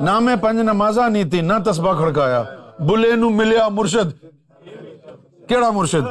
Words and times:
نہ 0.00 0.18
میں 0.18 0.36
پنج 0.36 0.60
نمازا 0.60 1.08
نہیں 1.08 1.24
تھی 1.24 1.40
نہ 1.40 1.52
تسبا 1.66 1.92
کھڑکایا۔ 1.94 2.42
بلے 2.78 3.16
نو 3.16 3.30
ملیا 3.30 3.68
مرشد۔ 3.68 4.10
کیڑا 5.48 5.70
مرشد؟ 5.70 6.06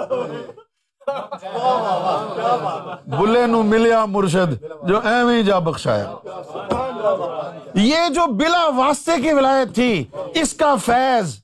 بلے 3.07 3.45
نو 3.45 3.63
ملیا 3.63 4.05
مرشد، 4.05 4.63
جو 4.83 4.99
ایویں 5.03 5.41
جا 5.41 5.59
بخشایا۔ 5.59 6.13
یہ 7.73 8.09
جو 8.09 8.33
بلا 8.33 8.67
واسطے 8.75 9.21
کی 9.21 9.33
ولایت 9.33 9.75
تھی، 9.75 10.03
اس 10.33 10.53
کا 10.53 10.75
فیض 10.85 11.35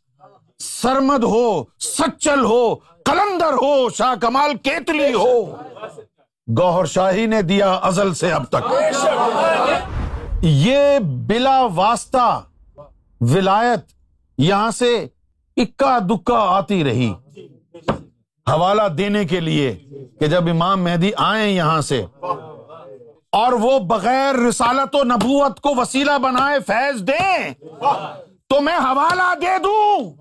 سرمد 0.59 1.23
ہو، 1.23 1.63
سچل 1.79 2.45
ہو 2.45 2.75
کلندر 3.05 3.53
ہو، 3.53 3.89
شاہ 3.89 4.15
کمال 4.21 4.51
کیتلی 4.63 5.13
ہو۔ 5.13 5.55
گوہر 6.59 6.85
شاہی 6.85 7.25
نے 7.25 7.41
دیا 7.41 7.71
ازل 7.71 8.13
سے 8.13 8.31
اب 8.31 8.43
تک۔ 8.43 8.73
یہ 10.45 10.99
بلا 11.27 11.59
واسطہ 11.75 12.41
ولایت 13.21 13.79
یہاں 14.37 14.71
سے 14.71 15.07
اکا 15.57 15.97
دکا 15.99 16.39
آتی 16.57 16.83
رہی۔ 16.83 17.13
حوالہ 18.47 18.87
دینے 18.97 19.25
کے 19.25 19.39
لیے 19.39 19.73
کہ 20.19 20.27
جب 20.27 20.49
امام 20.49 20.83
مہدی 20.83 21.11
آئے 21.17 21.49
یہاں 21.51 21.81
سے 21.81 22.05
اور 23.31 23.53
وہ 23.53 23.79
بغیر 23.79 24.35
رسالت 24.35 24.95
و 24.95 25.03
نبوت 25.03 25.59
کو 25.59 25.75
وسیلہ 25.75 26.17
بنائے 26.17 26.59
فیض 26.67 27.01
دیں 27.07 27.53
تو 28.49 28.61
میں 28.61 28.77
حوالہ 28.77 29.33
دے 29.41 29.57
دوں۔ 29.63 30.11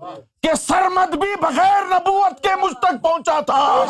کہ 0.43 0.53
سرمد 0.53 1.15
بھی 1.15 1.35
بغیر 1.41 1.81
نبوت 1.89 2.43
کے 2.43 2.55
مجھ 2.61 2.73
تک 2.73 3.01
پہنچا 3.01 3.39
تھا۔ 3.39 3.83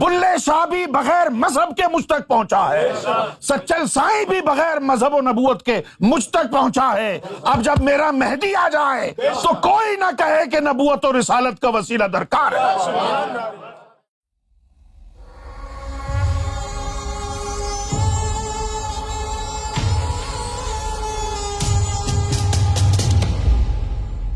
بلے 0.00 0.36
شاہ 0.38 0.64
بھی 0.66 0.84
بغیر 0.86 1.30
مذہب 1.30 1.76
کے 1.76 1.88
مجھ 1.92 2.06
تک 2.06 2.26
پہنچا 2.28 2.68
ہے۔ 2.68 2.92
سچل 3.40 3.86
سائی 3.86 4.26
بھی 4.26 4.40
بغیر 4.40 4.80
مذہب 4.80 5.14
و 5.14 5.20
نبوت 5.20 5.62
کے 5.62 5.80
مجھ 6.00 6.28
تک 6.28 6.52
پہنچا 6.52 6.92
ہے۔ 6.96 7.18
اب 7.42 7.62
جب 7.62 7.82
میرا 7.82 8.10
مہدی 8.10 8.54
آ 8.54 8.68
جائے 8.68 9.10
تو 9.42 9.54
کوئی 9.68 9.96
نہ 9.96 10.10
کہے 10.18 10.44
کہ 10.52 10.60
نبوت 10.60 11.04
و 11.04 11.18
رسالت 11.18 11.60
کا 11.60 11.68
وسیلہ 11.68 12.04
درکار 12.04 12.52
ہے۔ 12.52 13.80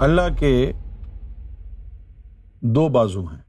اللہ 0.01 0.39
کے 0.41 0.73
دو 2.61 2.89
بازو 2.89 3.25
ہیں۔ 3.25 3.43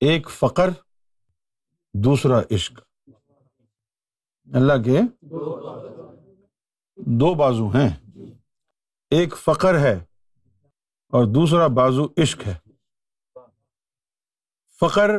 ایک 0.00 0.30
فقر، 0.30 0.68
دوسرا 1.94 2.40
عشق۔ 2.50 2.80
اللہ 4.54 4.72
کے 4.84 5.00
دو 6.96 7.34
بازو 7.34 7.68
ہیں۔ 7.68 7.96
ایک 9.10 9.36
فقر 9.36 9.78
ہے 9.78 10.04
اور 11.08 11.34
دوسرا 11.34 11.66
بازو 11.66 12.04
عشق 12.22 12.46
ہے۔ 12.46 12.58
فقر 14.80 15.10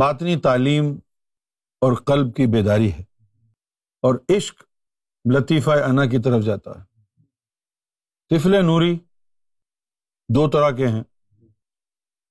باطنی 0.00 0.36
تعلیم 0.36 0.98
اور 1.80 1.92
قلب 1.92 2.36
کی 2.36 2.46
بیداری 2.46 2.92
ہے 2.92 3.02
اور 4.00 4.14
عشق 4.36 4.62
لطیفہ 5.34 5.70
انا 5.70 6.06
کی 6.06 6.18
طرف 6.18 6.44
جاتا 6.44 6.70
ہے۔ 6.70 6.93
طفل 8.34 8.66
نوری 8.66 8.98
دو 10.28 10.50
طرح 10.50 10.70
کے 10.70 10.88
ہیں، 10.88 11.02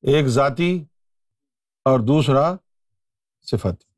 ایک 0.02 0.28
ذاتی 0.28 0.86
اور 1.86 2.00
دوسرا 2.00 2.56
صفتی۔ 3.42 3.94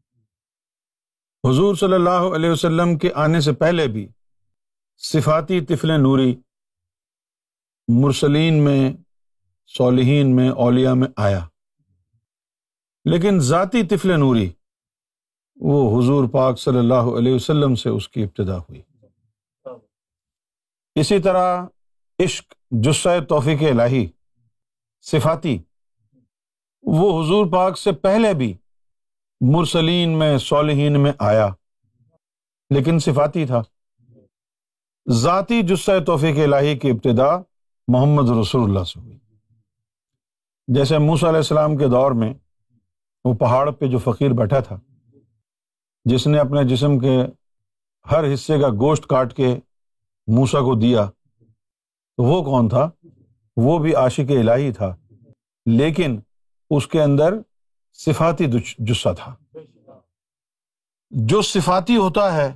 حضور 1.50 1.76
صلی 1.76 1.94
اللہ 1.94 2.36
علیہ 2.36 2.50
وسلم 2.50 2.98
کے 2.98 3.10
آنے 3.16 3.42
سے 3.42 3.54
پہلے 3.54 3.88
بھی 3.88 4.08
صفاتی 4.98 5.62
طفل 5.62 6.02
نوری 6.02 6.36
مرسلین 7.88 8.66
میں، 8.66 8.94
صالحین 9.78 10.36
میں 10.36 10.50
اولیا 10.50 10.94
میں 10.94 11.08
آیا۔ 11.16 11.48
لیکن 13.06 13.40
ذاتی 13.40 13.84
طفل 13.84 14.20
نوری، 14.20 14.52
وہ 15.56 16.02
حضور 16.02 16.30
پاک 16.30 16.60
صلی 16.60 16.78
اللہ 16.78 17.18
علیہ 17.18 17.34
وسلم 17.34 17.76
سے 17.76 17.90
اس 17.90 18.10
کی 18.10 18.24
ابتدا 18.24 18.58
ہوئی۔ 18.58 18.82
اسی 20.96 21.20
طرح 21.20 21.66
عشق 22.20 22.54
جسہ 22.72 23.20
توفیق 23.30 23.62
الہی، 23.62 24.08
صفاتی۔ 25.02 25.58
وہ 26.82 27.24
حضور 27.24 27.46
پاک 27.52 27.78
سے 27.78 27.92
پہلے 27.92 28.34
بھی 28.34 28.54
مرسلین 29.42 30.20
میں، 30.20 30.38
صالحین 30.38 31.00
میں 31.00 31.12
آیا، 31.20 31.48
لیکن 32.70 33.00
صفاتی 33.00 33.46
تھا۔ 33.46 33.62
ذاتی 35.10 35.62
جسہ 35.62 35.92
توفیق 36.06 36.38
الہی 36.44 36.80
کی 36.80 36.90
ابتدا 36.90 37.38
محمد 37.88 38.30
رسول 38.30 38.64
اللہ 38.64 38.84
سے 38.84 39.00
ہوئی۔ 39.00 39.18
جیسے 40.68 40.98
موسیٰ 40.98 41.30
علیہ 41.30 41.38
السلام 41.38 41.78
کے 41.78 41.88
دور 41.88 42.12
میں 42.12 42.34
وہ 43.24 43.34
پہاڑ 43.34 43.72
پہ 43.72 43.86
جو 43.86 43.98
فقیر 43.98 44.32
بیٹھا 44.32 44.60
تھا، 44.60 44.80
جس 46.06 46.28
نے 46.28 46.40
اپنے 46.40 46.64
جسم 46.64 47.00
کے 47.00 47.18
ہر 48.12 48.34
حصے 48.34 48.60
کا 48.60 48.70
گوشت 48.70 49.08
کاٹ 49.08 49.36
کے 49.36 49.56
موسا 50.28 50.60
کو 50.60 50.76
دیا 50.76 51.10
تو 52.18 52.24
وہ 52.24 52.44
کون 52.44 52.70
تھا؟ 52.70 52.90
وہ 53.58 53.80
بھی 53.80 53.96
عاشق 53.96 54.32
الہی 54.32 54.72
تھا، 54.72 54.96
لیکن 55.66 56.20
اس 56.70 56.88
کے 56.88 57.02
اندر 57.02 57.34
صفاتی 57.94 58.46
جسہ 58.78 59.14
تھا۔ 59.18 59.36
جو 61.10 61.42
صفاتی 61.42 61.96
ہوتا 61.96 62.34
ہے، 62.34 62.56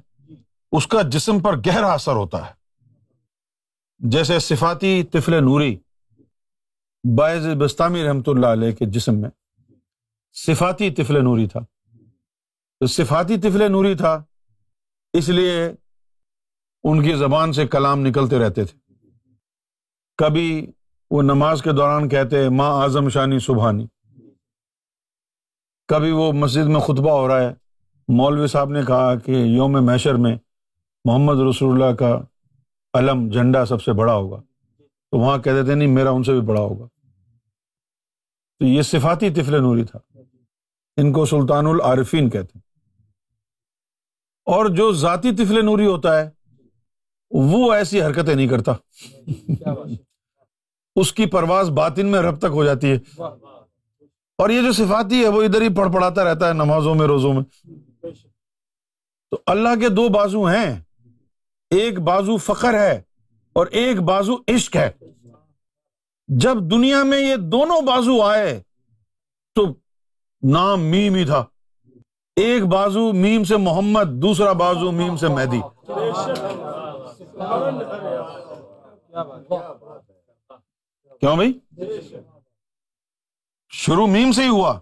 اس 0.72 0.88
کا 0.88 1.02
جسم 1.02 1.40
پر 1.40 1.58
گہرا 1.58 1.94
اثر 1.94 2.12
ہوتا 2.12 2.50
ہے۔ 2.50 2.54
جیسے 4.00 4.40
صفاتی 4.40 5.04
طفل 5.04 5.44
نوری، 5.44 5.78
باعث 7.18 7.42
بستانی 7.60 8.04
رحمۃ 8.04 8.28
اللہ 8.28 8.48
علیہ 8.48 8.72
کے 8.72 8.86
جسم 8.86 9.22
میں 9.22 9.30
صفاتی 10.34 10.92
طفل 10.92 11.24
نوری 11.24 11.48
تھا۔ 11.48 11.60
تو 12.80 12.86
صفاتی 12.86 13.38
طفل 13.38 13.72
نوری 13.72 13.96
تھا، 13.96 14.24
اس 15.14 15.30
لیے 15.30 15.68
ان 16.84 17.04
کی 17.04 17.14
زبان 17.14 17.54
سے 17.54 17.68
کلام 17.68 18.00
نکلتے 18.00 18.40
رہتے 18.40 18.66
تھے۔ 18.66 18.89
کبھی 20.20 20.72
وہ 21.12 21.22
نماز 21.22 21.62
کے 21.62 21.72
دوران 21.72 22.10
کہتے 22.10 22.44
ہیں، 22.44 22.50
ماں 22.50 22.82
اعظم 22.82 23.10
شانی 23.10 23.40
سبحانی۔ 23.40 23.88
کبھی 25.88 26.12
وہ 26.12 26.32
مسجد 26.32 26.66
میں 26.66 26.80
خطبہ 26.80 27.12
ہو 27.12 27.28
رہا 27.28 27.40
ہے، 27.40 27.54
مولوی 28.08 28.48
صاحب 28.48 28.70
نے 28.70 28.82
کہا 28.88 29.16
کہ 29.16 29.32
یوم 29.32 29.72
محشر 29.72 30.14
میں 30.14 30.36
محمد 31.06 31.40
رسول 31.50 31.84
اللہ 31.84 31.96
کا 31.96 32.22
علم 32.94 33.30
جھنڈا 33.30 33.66
سب 33.66 33.82
سے 33.82 33.94
بڑا 33.94 34.14
ہوگا۔ 34.14 34.42
تو 35.12 35.18
وہاں 35.18 35.38
کہتے 35.38 35.64
تھے، 35.64 35.76
نہیں، 35.76 35.88
میرا 35.88 36.10
ان 36.10 36.24
سے 36.24 36.32
بھی 36.32 36.42
بڑا 36.42 36.62
ہوگا۔ 36.62 36.88
تو 38.60 38.66
یہ 38.66 38.82
صفاتی 38.82 39.30
طفل 39.30 39.62
نوری 39.62 39.84
تھا۔ 39.84 40.20
ان 40.98 41.14
کو 41.14 41.26
سلطان 41.26 41.66
العارفین 41.66 42.30
کہتے 42.30 42.52
ہیں۔ 42.56 42.62
اور 44.46 44.66
جو 44.66 44.92
ذاتی 44.92 45.36
طفل 45.36 45.66
نوری 45.66 45.86
ہوتا 45.86 46.22
ہے، 46.22 46.30
وہ 47.32 47.74
ایسی 47.74 48.02
حرکتیں 48.02 48.36
نہیں 48.36 48.48
کرتا۔ 48.48 48.74
اس 51.00 51.14
کی 51.14 51.26
پرواز 51.26 51.70
باطن 51.70 52.08
میں 52.08 52.20
رب 52.20 52.40
تک 52.40 52.46
ہو 52.46 52.64
جاتی 52.64 52.92
ہے۔ 52.92 53.22
اور 54.38 54.50
یہ 54.50 54.62
جو 54.62 54.72
صفاتی 54.72 55.24
ہے 55.24 55.28
وہ 55.28 55.44
ادھر 55.44 55.62
ہی 55.62 55.76
پڑھ 55.76 55.94
پڑھاتا 55.94 56.24
رہتا 56.24 56.48
ہے 56.48 56.54
نمازوں 56.54 56.96
میں، 56.96 57.08
روزوں 57.08 57.34
میں۔ 57.34 57.44
تو 59.32 59.38
اللہ 59.46 59.80
کے 59.80 59.90
دو 59.90 60.10
بازو 60.10 60.46
ہیں۔ 60.46 60.82
ایک 61.70 62.00
بازو 62.00 62.38
فخر 62.38 62.74
ہے 62.74 63.02
اور 63.54 63.68
ایک 63.68 64.00
بازو 64.00 64.34
عشق 64.48 64.76
ہے۔ 64.76 64.92
جب 66.28 66.56
دنیا 66.72 67.04
میں 67.04 67.20
یہ 67.20 67.36
دونوں 67.36 67.82
بازو 67.82 68.22
آئے، 68.22 68.62
تو 69.56 69.66
نام 70.50 70.82
میم 70.82 71.16
ہی 71.16 71.26
تھا۔ 71.26 71.46
ایک 72.36 72.64
بازو 72.64 73.14
میم 73.14 73.44
سے 73.44 73.58
محمد، 73.58 74.22
دوسرا 74.22 74.52
بازو 74.52 74.92
میم 74.92 75.18
سے 75.18 75.28
مہدی۔ 75.28 75.62
کیوں 81.20 81.36
بھائی؟ 81.36 81.60
شروع 83.70 84.08
میم 84.08 84.32
سے 84.32 84.44
ہی 84.44 84.48
ہوا۔ 84.48 84.80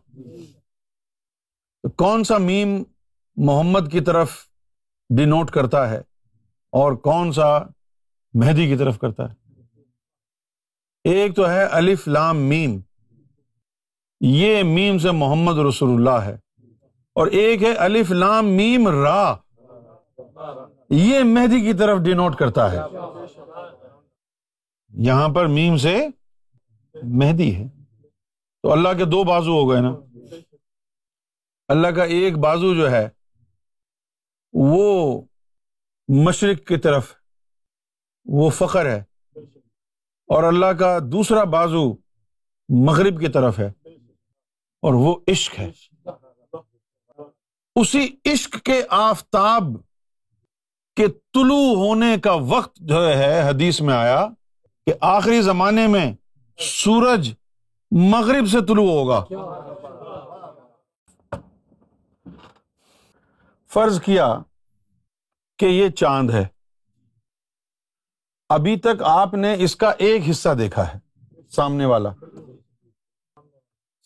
کون 1.98 2.24
سا 2.24 2.38
میم 2.38 2.84
محمد 3.36 3.92
کی 3.92 4.02
طرف 4.02 4.32
ڈینوٹ 5.18 5.52
کرتا 5.52 5.90
ہے 5.90 5.98
اور 6.72 6.94
کون 6.94 7.32
سا 7.32 7.60
مہدی 8.34 8.68
کی 8.68 8.76
طرف 8.76 9.00
کرتا 9.00 9.30
ہے؟ 9.30 9.36
ایک 11.04 11.36
تو 11.36 11.50
ہے 11.50 11.64
الف 11.64 12.08
لام 12.08 12.38
میم۔ 12.38 12.80
یہ 14.22 14.64
میم 14.64 14.98
سے 14.98 15.12
محمد 15.12 15.58
رسول 15.58 15.90
اللہ 15.90 16.26
ہے۔ 16.26 16.38
اور 17.16 17.28
ایک 17.28 17.64
ہے 17.64 17.74
الف 17.74 18.12
لام 18.12 18.46
میم 18.48 18.88
را۔ 18.88 19.36
یہ 20.90 21.24
مہدی 21.24 21.62
کی 21.62 21.74
طرف 21.74 22.00
ڈینوٹ 22.00 22.36
کرتا 22.36 22.72
ہے۔ 22.72 22.78
یہاں 24.90 25.30
پر 25.30 25.48
میم 25.48 25.78
سے 25.78 26.08
مہدی 27.04 27.56
ہے۔ 27.56 27.68
تو 28.64 28.72
اللہ 28.72 28.90
کے 28.98 29.06
دو 29.06 29.24
بازو 29.24 29.52
ہو 29.52 29.70
گئے 29.70 29.82
نا۔ 29.82 29.96
اللہ 31.68 31.88
کا 31.88 32.04
ایک 32.04 32.38
بازو 32.38 32.76
جو 32.76 32.92
ہے، 32.92 33.10
وہ 34.54 35.22
مشرق 36.08 36.68
کی 36.68 36.78
طرف، 36.78 37.14
وہ 38.26 38.50
فخر 38.50 38.86
ہے۔ 38.86 39.04
اور 40.28 40.44
اللہ 40.44 40.66
کا 40.66 41.00
دوسرا 41.12 41.44
بازو 41.44 41.94
مغرب 42.70 43.20
کی 43.20 43.28
طرف 43.28 43.60
ہے۔ 43.60 43.72
اور 44.82 44.94
وہ 44.94 45.16
عشق 45.28 45.60
ہے۔ 45.60 45.72
اسی 47.76 48.16
عشق 48.26 48.62
کے 48.62 48.84
آفتاب 48.90 49.64
کے 50.96 51.08
طلوع 51.08 51.76
ہونے 51.76 52.20
کا 52.24 52.34
وقت 52.34 52.76
جو 52.76 53.08
ہے، 53.08 53.50
حدیث 53.50 53.82
میں 53.82 53.94
آیا 53.94 54.28
کہ 54.86 54.94
آخری 55.02 55.42
زمانے 55.42 55.88
میں 55.88 56.14
سورج 56.60 57.34
مغرب 57.92 58.46
سے 58.48 58.66
طلوع 58.66 58.92
ہوگا۔ 58.92 59.26
فرض 63.68 64.02
کیا 64.02 64.40
کہ 65.58 65.66
یہ 65.66 65.90
چاند 65.90 66.30
ہے۔ 66.30 66.48
ابھی 68.50 68.80
تک 68.80 69.04
آپ 69.04 69.34
نے 69.34 69.56
اس 69.60 69.76
کا 69.76 69.90
ایک 69.90 70.22
حصہ 70.30 70.50
دیکھا 70.50 70.94
ہے۔ 70.94 71.00
سامنے 71.50 71.86
والا۔ 71.86 72.10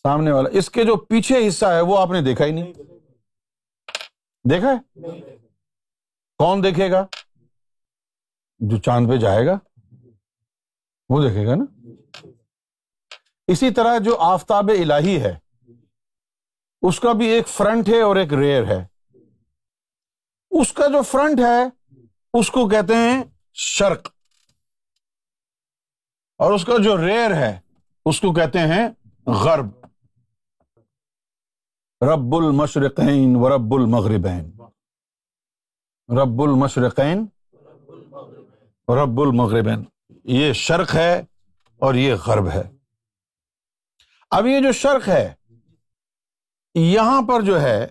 سامنے 0.03 0.31
والا۔ 0.31 0.49
اس 0.53 0.69
کے 0.69 0.83
جو 0.83 0.95
پیچھے 0.95 1.47
حصہ 1.47 1.65
ہے 1.65 1.81
وہ 1.81 1.97
آپ 1.97 2.11
نے 2.11 2.21
دیکھا 2.21 2.45
ہی 2.45 2.51
نہیں۔ 2.51 2.73
دیکھا 4.49 4.71
ہے؟ 4.71 5.01
کون 6.37 6.63
دیکھے 6.63 6.91
گا؟ 6.91 7.05
جو 8.59 8.77
چاند 8.77 9.09
پہ 9.09 9.17
جائے 9.17 9.45
گا۔ 9.45 9.57
وہ 11.09 11.21
دیکھے 11.21 11.47
گا 11.47 11.55
نا؟ 11.55 11.80
اسی 13.51 13.71
طرح 13.71 13.97
جو 13.97 14.17
آفتاب 14.17 14.69
الہی 14.69 15.21
ہے، 15.21 15.37
اس 16.81 16.99
کا 16.99 17.11
بھی 17.11 17.25
ایک 17.25 17.47
فرنٹ 17.47 17.89
ہے 17.89 18.01
اور 18.01 18.15
ایک 18.15 18.33
ریئر 18.33 18.65
ہے۔ 18.65 18.85
اس 20.51 20.73
کا 20.73 20.87
جو 20.87 21.01
فرنٹ 21.01 21.39
ہے، 21.39 21.93
اس 22.33 22.51
کو 22.51 22.69
کہتے 22.69 22.95
ہیں 22.95 23.23
شرق۔ 23.53 24.07
اور 26.37 26.53
اس 26.53 26.65
کا 26.65 26.73
جو 26.83 26.97
ریئر 26.97 27.33
ہے، 27.33 27.59
اس 28.05 28.21
کو 28.21 28.33
کہتے 28.33 28.59
ہیں 28.59 28.89
غرب۔ 29.27 29.65
رب 32.01 32.35
المشرقین 32.35 33.35
و 33.35 33.49
رب 33.49 33.73
المغربین۔ 33.73 34.51
رب 36.09 36.41
المشرقین 36.41 37.25
رب 38.89 39.21
المغربین۔ 39.21 39.83
یہ 40.23 40.53
شرق 40.53 40.95
ہے 40.95 41.19
اور 41.79 41.93
یہ 41.93 42.15
غرب 42.25 42.49
ہے۔ 42.49 42.80
اب 44.31 44.47
یہ 44.47 44.59
جو 44.61 44.71
شرق 44.71 45.07
ہے، 45.07 45.33
یہاں 46.75 47.21
پر 47.21 47.41
جو 47.41 47.61
ہے، 47.61 47.87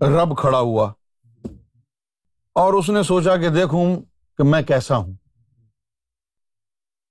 رب 0.00 0.38
کھڑا 0.38 0.58
ہوا۔ 0.58 0.92
اور 2.54 2.72
اس 2.72 2.90
نے 2.90 3.02
سوچا 3.02 3.36
کہ 3.36 3.48
دیکھوں 3.48 3.96
کہ 4.38 4.44
میں 4.44 4.62
کیسا 4.62 4.96
ہوں۔ 4.96 5.12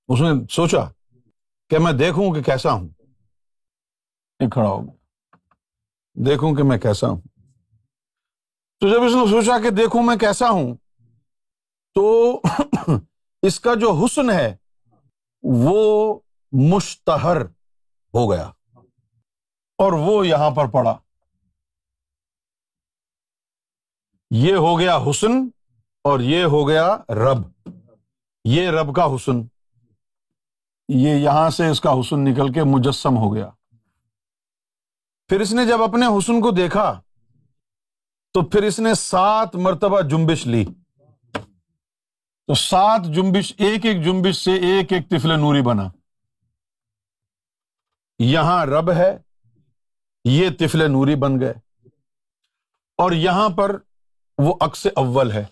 اس 0.07 0.21
نے 0.21 0.47
سوچا 0.51 0.79
کہ 1.69 1.77
میں 1.77 1.91
دیکھوں 1.91 2.33
کہ 2.33 2.41
کیسا 2.41 2.71
ہوں۔ 2.71 2.89
یہ 4.39 4.49
کھڑا 4.49 4.69
ہو 4.69 4.81
دیکھوں 6.13 6.55
کہ 6.55 6.63
میں 6.63 6.77
کیسا 6.77 7.07
ہوں۔ 7.07 7.21
تو 8.79 8.89
جب 8.89 9.03
اس 9.03 9.13
نے 9.15 9.29
سوچا 9.29 9.57
کہ 9.63 9.69
دیکھوں 9.69 10.03
میں 10.03 10.15
کیسا 10.15 10.49
ہوں، 10.49 10.75
تو 11.93 12.35
اس 13.41 13.59
کا 13.59 13.73
جو 13.73 14.05
حسن 14.05 14.29
ہے، 14.29 14.55
وہ 15.43 16.19
مشتہر۔ 16.51 17.58
ہو 18.13 18.31
گیا۔ 18.31 18.51
اور 19.77 19.93
وہ 19.93 20.27
یہاں 20.27 20.51
پر 20.51 20.67
پڑا۔ 20.67 20.97
یہ 24.31 24.55
ہو 24.55 24.79
گیا 24.79 24.97
حسن 25.09 25.49
اور 26.03 26.19
یہ 26.19 26.43
ہو 26.43 26.67
گیا 26.67 26.97
رب۔ 27.09 27.69
یہ 28.45 28.69
رب 28.69 28.95
کا 28.95 29.05
حسن۔ 29.05 29.41
یہ 30.89 31.15
یہاں 31.15 31.49
سے 31.49 31.67
اس 31.67 31.81
کا 31.81 31.99
حسن 31.99 32.23
نکل 32.23 32.53
کے 32.53 32.63
مجسم 32.63 33.17
ہو 33.17 33.35
گیا۔ 33.35 33.49
پھر 35.27 35.39
اس 35.39 35.53
نے 35.53 35.65
جب 35.65 35.81
اپنے 35.81 36.05
حسن 36.05 36.41
کو 36.41 36.51
دیکھا، 36.51 37.01
تو 38.33 38.41
پھر 38.41 38.63
اس 38.63 38.79
نے 38.79 38.93
سات 38.93 39.55
مرتبہ 39.55 40.01
جمبش 40.01 40.47
لی۔ 40.47 40.65
تو 42.47 42.53
سات 42.53 43.01
جمبش 43.15 43.53
ایک 43.57 43.85
ایک 43.85 44.03
جمبش 44.03 44.35
سے 44.35 44.51
ایک 44.51 44.93
ایک 44.93 45.09
تفل 45.09 45.39
نوری 45.39 45.61
بنا۔ 45.61 45.98
یہاں 48.19 48.65
رب 48.65 48.91
ہے، 48.91 49.17
یہ 50.25 50.49
تفل 50.59 50.91
نوری 50.91 51.15
بن 51.15 51.39
گئے۔ 51.39 51.53
اور 52.97 53.11
یہاں 53.11 53.49
پر 53.49 53.77
وہ 54.37 54.55
عکس 54.61 54.87
اول 54.95 55.31
ہے۔ 55.31 55.45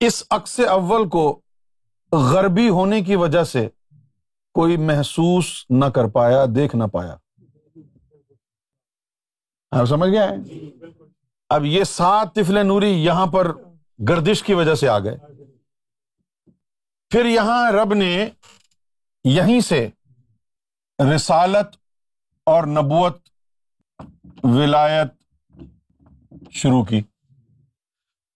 اس 0.00 0.22
عکس 0.30 0.60
اول 0.60 1.08
کو 1.08 1.40
غربی 2.12 2.68
ہونے 2.68 3.00
کی 3.00 3.16
وجہ 3.16 3.44
سے 3.44 3.68
کوئی 4.54 4.76
محسوس 4.76 5.66
نہ 5.70 5.84
کر 5.84 6.08
پایا، 6.08 6.44
دیکھ 6.54 6.76
نہ 6.76 6.84
پایا۔ 6.84 7.16
آپ 9.70 9.84
سمجھ 9.84 10.10
گیا 10.10 10.30
اب 11.48 11.64
یہ 11.64 11.84
سات 11.84 12.34
تفل 12.34 12.66
نوری 12.66 13.04
یہاں 13.04 13.26
پر 13.26 13.52
گردش 14.08 14.42
کی 14.42 14.54
وجہ 14.54 14.74
سے 14.74 14.88
آ 14.88 14.98
گئے۔ 14.98 15.16
پھر 17.10 17.24
یہاں 17.24 17.72
رب 17.72 17.94
نے 17.94 18.28
یہیں 19.24 19.60
سے 19.60 19.88
رسالت 21.14 21.76
اور 22.46 22.64
نبوت 22.64 23.18
ولایت 24.42 25.08
شروع 26.50 26.84
کی۔ 26.84 27.00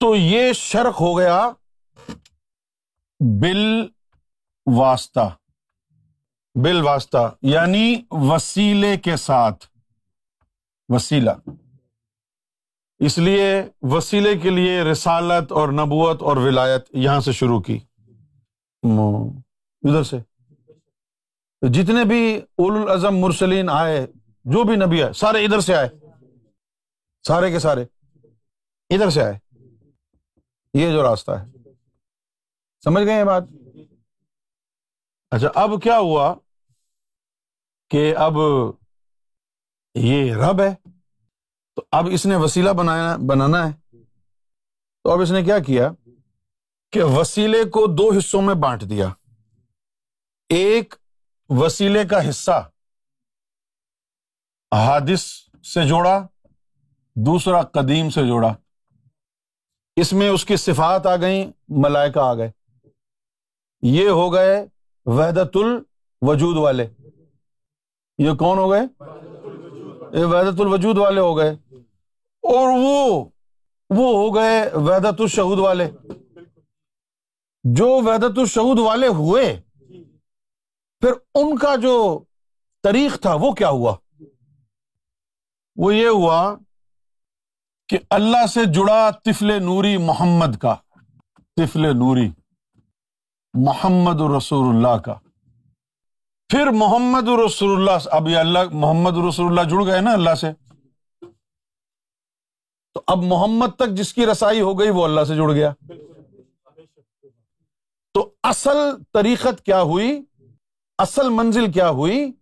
تو 0.00 0.16
یہ 0.16 0.52
شرق 0.52 1.00
ہو 1.00 1.18
گیا 1.18 1.50
بل 3.20 3.86
واسطہ 4.66 5.36
بل 6.54 6.82
واسطہ 6.82 7.34
یعنی 7.42 8.02
وسیلے 8.10 8.96
کے 8.96 9.16
ساتھ۔ 9.16 9.66
وسیلہ۔ 10.88 11.30
اس 12.98 13.18
لیے 13.18 13.62
وسیلے 13.82 14.38
کے 14.38 14.50
لیے 14.50 14.82
رسالت 14.82 15.52
اور 15.52 15.68
نبوت 15.68 16.22
اور 16.22 16.36
ولایت 16.36 16.86
یہاں 16.92 17.20
سے 17.20 17.32
شروع 17.32 17.60
کی۔ 17.60 17.78
ادھر 19.82 20.02
سے۔ 20.02 20.18
جتنے 21.62 22.04
بھی 22.04 22.36
اول 22.36 22.82
الازم 22.82 23.16
مرسلین 23.16 23.68
آئے، 23.68 24.06
جو 24.44 24.64
بھی 24.64 24.76
نبی 24.76 25.02
آئے، 25.02 25.12
سارے 25.12 25.44
ادھر 25.44 25.60
سے 25.60 25.74
آئے۔ 25.74 25.88
سارے 27.28 27.50
کے 27.50 27.58
سارے 27.58 27.82
ادھر 28.90 29.10
سے 29.10 29.22
آئے۔ 29.22 29.38
یہ 30.74 30.92
جو 30.92 31.02
راستہ 31.02 31.30
ہے۔ 31.30 31.46
سمجھ 32.84 33.04
گئے 33.04 33.18
یہ 33.18 33.24
بات؟ 33.24 33.42
اچھا 35.30 35.48
اب 35.54 35.82
کیا 35.82 35.98
ہوا 35.98 36.34
کہ 37.90 38.16
اب 38.16 38.32
یہ 39.94 40.34
رب 40.34 40.60
ہے؟ 40.60 40.74
تو 41.74 41.84
اب 41.92 42.06
اس 42.10 42.26
نے 42.26 42.36
وسیلہ 42.36 42.70
بنایا، 42.70 43.16
بنانا 43.16 43.70
ہے۔ 43.70 43.96
تو 45.04 45.10
اب 45.10 45.20
اس 45.20 45.30
نے 45.30 45.42
کیا 45.42 45.58
کیا 45.58 45.90
کہ 46.92 47.02
وسیلے 47.02 47.64
کو 47.64 47.86
دو 47.86 48.18
حصوں 48.18 48.42
میں 48.42 48.54
بانٹ 48.54 48.82
دیا۔ 48.90 49.08
ایک 50.48 50.94
وسیلے 51.48 52.04
کا 52.04 52.28
حصہ۔ 52.28 52.70
حادث 54.74 55.24
سے 55.74 55.86
جوڑا، 55.86 56.26
دوسرا 57.16 57.62
قدیم 57.62 58.10
سے 58.10 58.26
جوڑا۔ 58.26 58.54
اس 59.96 60.12
میں 60.12 60.28
اس 60.28 60.44
کی 60.44 60.56
صفات 60.56 61.06
آ 61.06 61.16
گئی 61.16 61.50
ملائکہ 61.68 62.18
آ 62.18 62.34
گئے۔ 62.34 62.50
یہ 63.82 64.08
ہو 64.08 64.32
گئے 64.32 64.66
وحدت 65.04 65.56
الوجود 65.56 66.56
والے۔ 66.56 66.86
یہ 68.18 68.32
کون 68.32 68.58
ہو 68.58 68.70
گئے؟ 68.70 68.80
یہ 70.18 70.24
وحدت 70.24 70.60
الوجود 70.60 70.98
والے 70.98 71.20
ہو 71.20 71.36
گئے۔ 71.36 71.50
اور 72.42 72.78
وہ 72.78 73.24
وہ 73.90 74.16
ہو 74.16 74.34
گئے 74.34 74.70
وحدت 74.74 75.20
الشہود 75.20 75.58
والے۔ 75.58 75.90
جو 77.64 77.88
وحدت 77.88 78.38
الشہود 78.38 78.78
والے 78.78 79.06
ہوئے 79.06 79.60
پھر 81.00 81.12
ان 81.34 81.58
کا 81.58 81.76
جو 81.76 82.24
تاریخ 82.82 83.20
تھا 83.20 83.34
وہ 83.34 83.52
کیا 83.52 83.68
ہوا؟ 83.68 83.96
وہ 85.76 85.94
یہ 85.94 86.08
ہوا 86.08 86.54
کہ 87.88 87.98
اللہ 88.10 88.46
سے 88.46 88.64
جڑا 88.64 89.10
تفل 89.10 89.62
نوری 89.62 89.96
محمد 89.96 90.56
کا 90.56 90.74
تفل 91.56 91.96
نوری 91.96 92.30
محمد 93.54 94.20
رسول 94.36 94.76
اللہ 94.76 94.98
کا۔ 94.98 95.14
پھر 96.48 96.66
محمد 96.66 97.28
رسول 97.46 97.78
اللہ، 97.78 98.08
اب 98.10 98.28
یہ 98.28 98.36
اللہ، 98.36 98.58
محمد 98.72 99.16
رسول 99.28 99.46
اللہ 99.46 99.70
جڑ 99.70 99.86
گئے 99.86 100.00
نا 100.00 100.12
اللہ 100.12 100.34
سے۔ 100.34 100.52
تو 102.94 103.02
اب 103.06 103.18
محمد 103.18 103.66
تک 103.76 103.90
جس 103.90 104.14
کی 104.14 104.26
رسائی 104.26 104.60
ہو 104.60 104.80
گئی 104.80 104.90
وہ 104.90 105.04
اللہ 105.04 105.24
سے 105.24 105.36
جڑ 105.36 105.52
گیا۔ 105.52 105.72
تو 108.14 108.30
اصل 108.42 108.76
طریقت 109.12 109.64
کیا 109.64 109.82
ہوئی؟ 109.82 110.22
اصل 110.98 111.28
منزل 111.28 111.72
کیا 111.72 111.90
ہوئی 111.90 112.32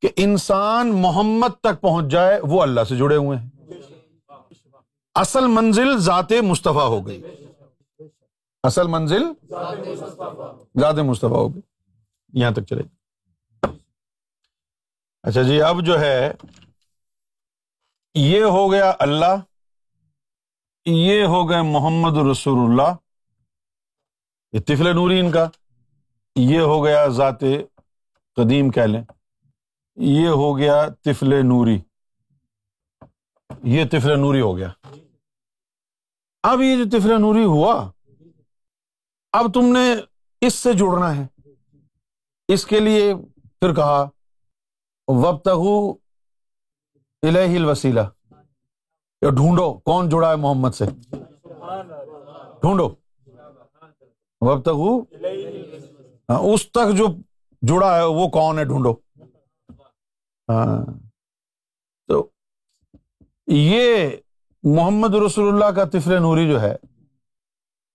کہ 0.00 0.08
انسان 0.16 1.02
محمد 1.02 1.60
تک 1.60 1.80
پہنچ 1.80 2.10
جائے، 2.10 2.40
وہ 2.42 2.62
اللہ 2.62 2.80
سے 2.84 2.96
جڑے 2.96 3.16
ہوئے 3.16 3.38
ہیں۔ 3.38 3.50
اصل 5.14 5.46
منزل 5.46 5.98
ذات 5.98 6.32
مصطفیٰ 6.32 6.88
ہو 6.88 7.06
گئی۔ 7.06 7.22
اصل 8.62 8.86
منزل 8.86 9.24
ذات 10.80 10.98
مصطفیٰ 10.98 11.30
ہو 11.30 11.54
گئی۔ 11.54 11.60
یہاں 12.32 12.50
تک 12.50 12.62
چلے۔ 12.62 12.82
اچھا 15.22 15.42
جی 15.42 15.62
اب 15.62 15.86
جو 15.86 16.00
ہے، 16.00 16.32
یہ 18.14 18.42
ہو 18.42 18.72
گیا 18.72 18.92
اللہ، 18.98 19.40
یہ 20.84 21.24
ہو 21.24 21.50
گئے 21.50 21.62
محمد 21.62 22.16
رسول 22.30 22.70
اللہ۔ 22.70 22.96
یہ 24.52 24.60
تفل 24.60 24.94
نوری 24.94 25.20
ان 25.20 25.30
کا، 25.30 25.48
یہ 26.36 26.60
ہو 26.60 26.84
گیا 26.84 27.06
ذات 27.06 27.44
قدیم 28.38 28.70
کہہ 28.70 28.82
لیں۔ 28.82 29.02
یہ 29.96 30.28
ہو 30.28 30.58
گیا 30.58 30.88
تفل 30.88 31.46
نوری۔ 31.46 31.80
یہ 33.62 33.84
تفل 33.84 34.20
نوری 34.20 34.40
ہو 34.40 34.56
گیا۔ 34.56 34.68
اب 36.42 36.60
یہ 36.60 36.84
جو 36.84 36.98
تفل 36.98 37.20
نوری 37.20 37.44
ہوا، 37.44 37.90
اب 39.32 39.54
تم 39.54 39.60
نے 39.60 39.94
اس 40.40 40.54
سے 40.54 40.72
جڑنا 40.72 41.16
ہے۔ 41.16 41.26
اس 42.48 42.66
کے 42.66 42.80
لیے 42.80 43.14
پھر 43.60 43.74
کہا 43.74 44.08
وب 45.08 45.42
تغو 45.42 45.92
الہ 47.22 47.66
وسیلہ 47.66 48.00
ڈھونڈو 49.20 49.74
کون 49.74 50.08
جڑا 50.08 50.30
ہے 50.30 50.36
محمد 50.36 50.70
سے۔ 50.70 50.84
ڈھونڈو۔ 52.60 52.94
وب 54.40 54.64
تغو 54.64 55.00
ہاں، 56.28 56.38
اس 56.38 56.72
تک 56.72 56.96
جو 56.96 57.06
جڑا 57.62 57.98
ہے 57.98 58.02
وہ 58.02 58.28
کون 58.28 58.58
ہے 58.58 58.64
ڈھونڈو۔ 58.64 58.92
ہاں۔ 60.48 60.84
تو 62.06 62.30
یہ 63.46 64.08
محمد 64.62 65.14
رسول 65.14 65.54
اللہ 65.54 65.64
کا 65.64 65.84
تفر 65.84 66.20
نوری 66.20 66.48
جو 66.48 66.60
ہے، 66.60 66.76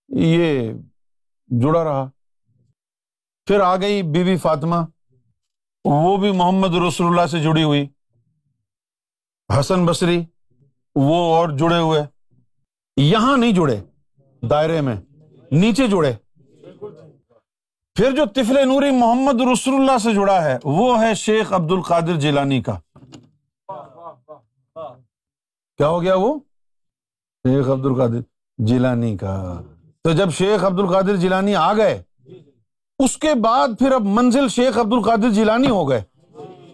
یہ 0.08 0.74
جڑا 1.48 1.84
رہا۔ 1.84 2.10
پھر 3.46 3.60
آ 3.60 3.76
گئی 3.76 4.04
بی 4.04 4.24
بی 4.24 4.38
فاطمہ، 4.38 4.76
وہ 5.86 6.18
بھی 6.18 6.32
محمد 6.32 6.76
رسول 6.88 7.08
اللہ 7.08 7.26
سے 7.26 7.40
جڑی 7.40 7.64
ہوئی۔ 7.64 7.88
حسن 9.60 9.86
بصری، 9.86 10.26
وہ 10.96 11.36
اور 11.36 11.50
جڑے 11.50 11.78
ہوئے۔ 11.78 12.02
یہاں 12.98 13.38
نہیں 13.38 13.52
جڑے، 13.52 13.82
دائرے 14.50 14.82
میں۔ 14.82 14.96
نیچے 15.52 15.88
جڑے۔ 15.88 16.14
پھر 17.96 18.12
جو 18.12 18.26
تفل 18.26 18.68
نوری 18.68 18.92
محمد 18.92 19.42
رسول 19.54 19.76
اللہ 19.76 19.98
سے 19.98 20.14
جڑا 20.14 20.44
ہے، 20.44 20.58
وہ 20.64 21.02
ہے 21.02 21.14
شیخ 21.14 21.54
عبد 21.54 21.72
القادر 21.72 22.16
جیلانی 22.16 22.62
کا۔ 22.62 22.80
کیا 25.78 25.88
ہو 25.88 26.02
گیا 26.02 26.16
وہ؟ 26.16 26.40
شیخ 27.48 27.70
عبد 27.70 27.86
القادر 27.86 28.20
جیلانی 28.58 29.18
کا۔ 29.18 29.62
تو 30.04 30.12
جب 30.12 30.30
شیخ 30.30 30.64
عبد 30.64 30.80
القادر 30.80 31.16
جیلانی 31.16 31.56
آ 31.56 31.74
گئے، 31.74 32.04
اس 33.00 33.18
کے 33.18 33.34
بعد 33.34 33.68
پھر 33.80 33.92
اب 33.92 34.02
منزل 34.06 34.48
شیخ 34.48 34.78
عبد 34.78 34.94
القادر 34.94 35.30
جیلانی 35.30 35.70
ہو 35.70 35.90
گئے۔ 35.90 36.02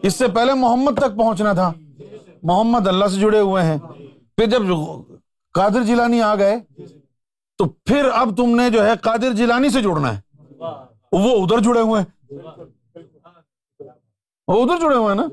اس 0.02 0.16
سے 0.16 0.28
پہلے 0.28 0.54
محمد 0.54 0.98
تک 0.98 1.18
پہنچنا 1.18 1.54
تھا۔ 1.54 1.74
محمد 2.44 2.88
اللہ 2.88 3.06
سے 3.06 3.20
جڑے 3.20 3.40
ہوئے 3.40 3.64
ہیں۔ 3.64 3.78
پھر 4.38 4.46
جب 4.46 4.62
قادر 5.54 5.84
جیلانی 5.84 6.22
آ 6.22 6.36
گئے، 6.36 6.84
تو 7.58 7.66
پھر 7.66 8.06
اب 8.14 8.38
تم 8.38 8.56
نے 8.56 8.70
جو 8.70 8.86
ہے 8.86 8.92
قادر 9.02 9.34
جیلانی 9.34 9.70
سے 9.70 9.82
جڑنا 9.82 10.18
ہے۔ 10.18 10.30
وہ 11.12 11.44
ادھر 11.44 11.60
جڑے 11.60 11.82
ہوئے 11.82 12.02
ہیں۔ 12.02 12.34
وہ 14.48 14.64
ادھر 14.64 14.80
جڑے 14.80 14.96
ہوئے 14.96 15.16
نا۔ 15.16 15.24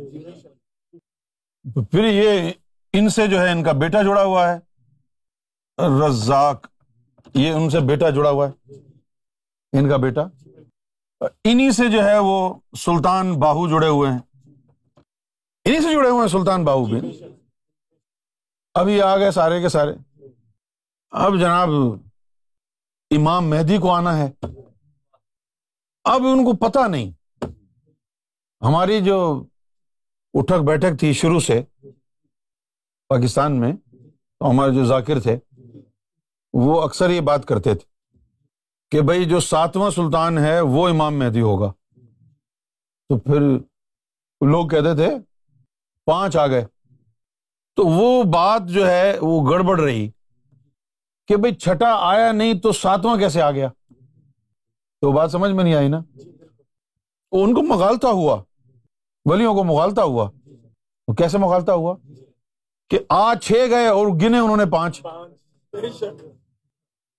پھر 1.90 2.04
یہ 2.04 2.52
ان 2.92 3.08
سے 3.08 3.26
جو 3.26 3.40
ہے 3.40 3.52
ان 3.52 3.64
کا 3.64 3.72
بیٹا 3.72 4.02
جڑا 4.02 4.24
ہوا 4.24 4.54
ہے۔ 4.54 4.58
رزاق، 6.06 6.66
یہ 7.34 7.52
ان 7.52 7.70
سے 7.70 7.80
بیٹا 7.80 8.10
جڑا 8.10 8.30
ہوا 8.30 8.48
ہے۔ 8.48 8.72
ان 9.78 9.88
کا 9.88 9.96
بیٹا۔ 9.96 10.22
انہیں 11.20 11.70
سے 11.70 11.88
جو 11.88 12.04
ہے 12.04 12.18
وہ 12.18 12.54
سلطان 12.78 13.32
باہو 13.40 13.68
جڑے 13.68 13.88
ہوئے 13.88 14.10
ہیں۔ 14.10 14.18
انہیں 15.64 15.80
سے 15.80 15.92
جڑے 15.92 16.08
ہوئے 16.08 16.20
ہیں 16.20 16.28
سلطان 16.28 16.64
باہو 16.64 16.84
بھی۔ 16.84 17.20
اب 18.74 18.88
یہ 18.88 19.02
آ 19.02 19.16
گئے 19.16 19.30
سارے 19.30 19.60
کے 19.60 19.68
سارے۔ 19.68 19.92
اب 21.10 21.38
جناب 21.38 21.68
امام 23.10 23.50
مہدی 23.50 23.78
کو 23.78 23.90
آنا 23.90 24.18
ہے۔ 24.18 24.30
اب 26.06 26.22
ان 26.24 26.44
کو 26.44 26.56
پتا 26.56 26.86
نہیں۔ 26.86 27.12
ہماری 28.62 29.00
جو 29.00 29.44
اٹھک 30.34 30.64
بیٹھک 30.64 31.00
تھی 31.00 31.12
شروع 31.12 31.40
سے 31.40 31.62
پاکستان 33.08 33.60
میں، 33.60 33.72
تو 34.38 34.50
ہمارے 34.50 34.72
جو 34.72 34.84
ذاکر 34.84 35.20
تھے، 35.20 35.38
وہ 36.52 36.82
اکثر 36.82 37.10
یہ 37.10 37.20
بات 37.20 37.44
کرتے 37.44 37.74
تھے 37.74 38.18
کہ 38.90 39.00
بھائی 39.00 39.24
جو 39.24 39.40
ساتواں 39.40 39.90
سلطان 39.90 40.38
ہے، 40.38 40.60
وہ 40.60 40.88
امام 40.88 41.18
مہدی 41.18 41.40
ہوگا۔ 41.40 41.72
تو 43.08 43.18
پھر 43.18 43.40
لوگ 44.46 44.68
کہتے 44.68 44.94
تھے، 44.94 45.16
پانچ 46.04 46.36
آ 46.36 46.46
گئے۔ 46.46 46.66
تو 47.76 47.86
وہ 47.86 48.22
بات 48.22 48.62
جو 48.66 48.88
ہے، 48.90 49.18
وہ 49.22 49.50
گڑبڑ 49.50 49.80
رہی 49.80 50.10
کہ 51.26 51.36
بھائی 51.36 51.54
چھٹا 51.54 51.96
آیا 51.98 52.32
نہیں 52.32 52.54
تو 52.54 52.72
ساتواں 52.72 53.16
کیسے 53.16 53.42
آ 53.42 53.50
گیا؟ 53.50 53.68
تو 55.00 55.12
بات 55.12 55.30
سمجھ 55.30 55.52
میں 55.52 55.64
نہیں 55.64 55.74
آئی 55.74 55.88
نا؟ 55.88 56.00
ان 57.32 57.54
کو 57.54 57.62
مغالتا 57.62 58.08
ہوا۔ 58.08 58.42
ولیوں 59.24 59.54
کو 59.54 59.64
مغالتا 59.64 60.02
ہوا۔ 60.02 60.30
کیسے 61.16 61.38
مغالتا 61.38 61.74
ہوا؟ 61.74 61.96
کہ 62.90 62.98
آ 63.08 63.34
چھ 63.34 63.52
گئے 63.70 63.86
اور 63.86 64.06
گنے 64.06 64.38
انہوں 64.38 64.56
نے 64.56 64.66
پانچ۔ 64.66 65.06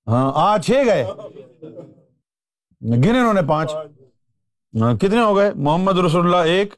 ہاں 0.08 0.32
آ 0.36 0.58
چھ 0.58 0.72
گئے۔ 0.72 1.08
گنے 2.82 3.20
انہوں 3.20 3.34
نے 3.34 3.42
پانچ۔ 3.50 3.72
ہاں، 4.82 4.94
کتنے 4.94 5.22
ہو 5.22 5.36
گئے؟ 5.36 5.52
محمد 5.56 6.00
رسول 6.00 6.26
اللہ 6.26 6.50
ایک، 6.50 6.74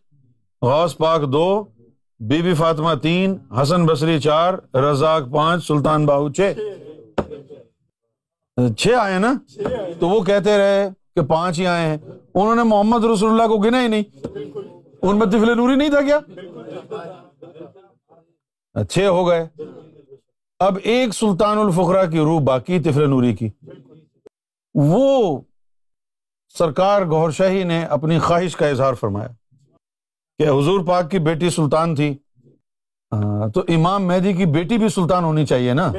غوث 0.62 0.98
پاک 0.98 1.22
دو، 1.34 1.66
بی 2.20 2.42
بی 2.42 2.54
فاطمہ 2.54 2.94
تین، 3.02 3.38
حسن 3.62 3.86
بصری 3.86 4.20
چار، 4.20 4.76
رزاق 4.76 5.22
پانچ، 5.34 5.68
سلطان 5.68 6.06
باہو 6.06 6.30
چھ۔ 6.34 6.54
چھ 8.78 8.88
آئے 9.00 9.20
نا؟ 9.20 9.34
تو 10.00 10.10
وہ 10.10 10.24
کہتے 10.24 10.58
رہے 10.58 10.90
کہ 11.16 11.22
پانچ 11.22 11.60
ہی 11.60 11.68
آئے 11.68 11.88
ہیں۔ 11.88 11.98
انہوں 12.34 12.56
نے 12.56 12.64
محمد 12.64 13.06
رسول 13.06 13.32
اللہ 13.32 13.48
کو 13.48 13.58
گنا 13.58 13.82
ہی 13.82 13.88
نہیں۔ 13.88 14.04
ان 15.02 15.20
میں 15.20 15.28
تفل 15.28 15.58
نوری 15.58 15.76
نہیں 15.76 15.90
تھا 15.90 16.02
کیا؟ 16.02 16.20
چھ 18.90 19.00
ہو 19.00 19.28
گئے۔ 19.28 19.48
اب 20.60 20.78
ایک 20.84 21.14
سلطان 21.14 21.58
الفقرا 21.58 22.06
کی 22.06 22.18
روح 22.18 22.42
باقی 22.42 22.80
تفر 22.80 23.08
نوری 23.08 23.36
کی۔ 23.36 23.50
وہ 24.74 25.42
سرکار 26.58 27.02
گور 27.02 27.32
شاہی 27.32 27.64
نے 27.64 27.86
اپنی 27.86 28.20
خواہش 28.20 28.56
کا 28.56 28.68
اظہار 28.68 28.94
فرمایا 28.94 29.28
کہ 30.38 30.44
حضور 30.44 30.86
پاک 30.88 31.12
کی 31.12 31.20
بیٹی 31.20 31.50
سلطان 31.50 31.96
تھی۔ 31.96 32.18
تو 33.54 33.62
امام 33.68 34.08
مہدی 34.08 34.34
کی 34.34 34.46
بیٹی 34.46 34.78
بھی 34.78 34.90
سلطان 34.90 35.24
ہونی 35.24 35.46
چاہیے 35.46 35.74
نا؟ 35.74 35.92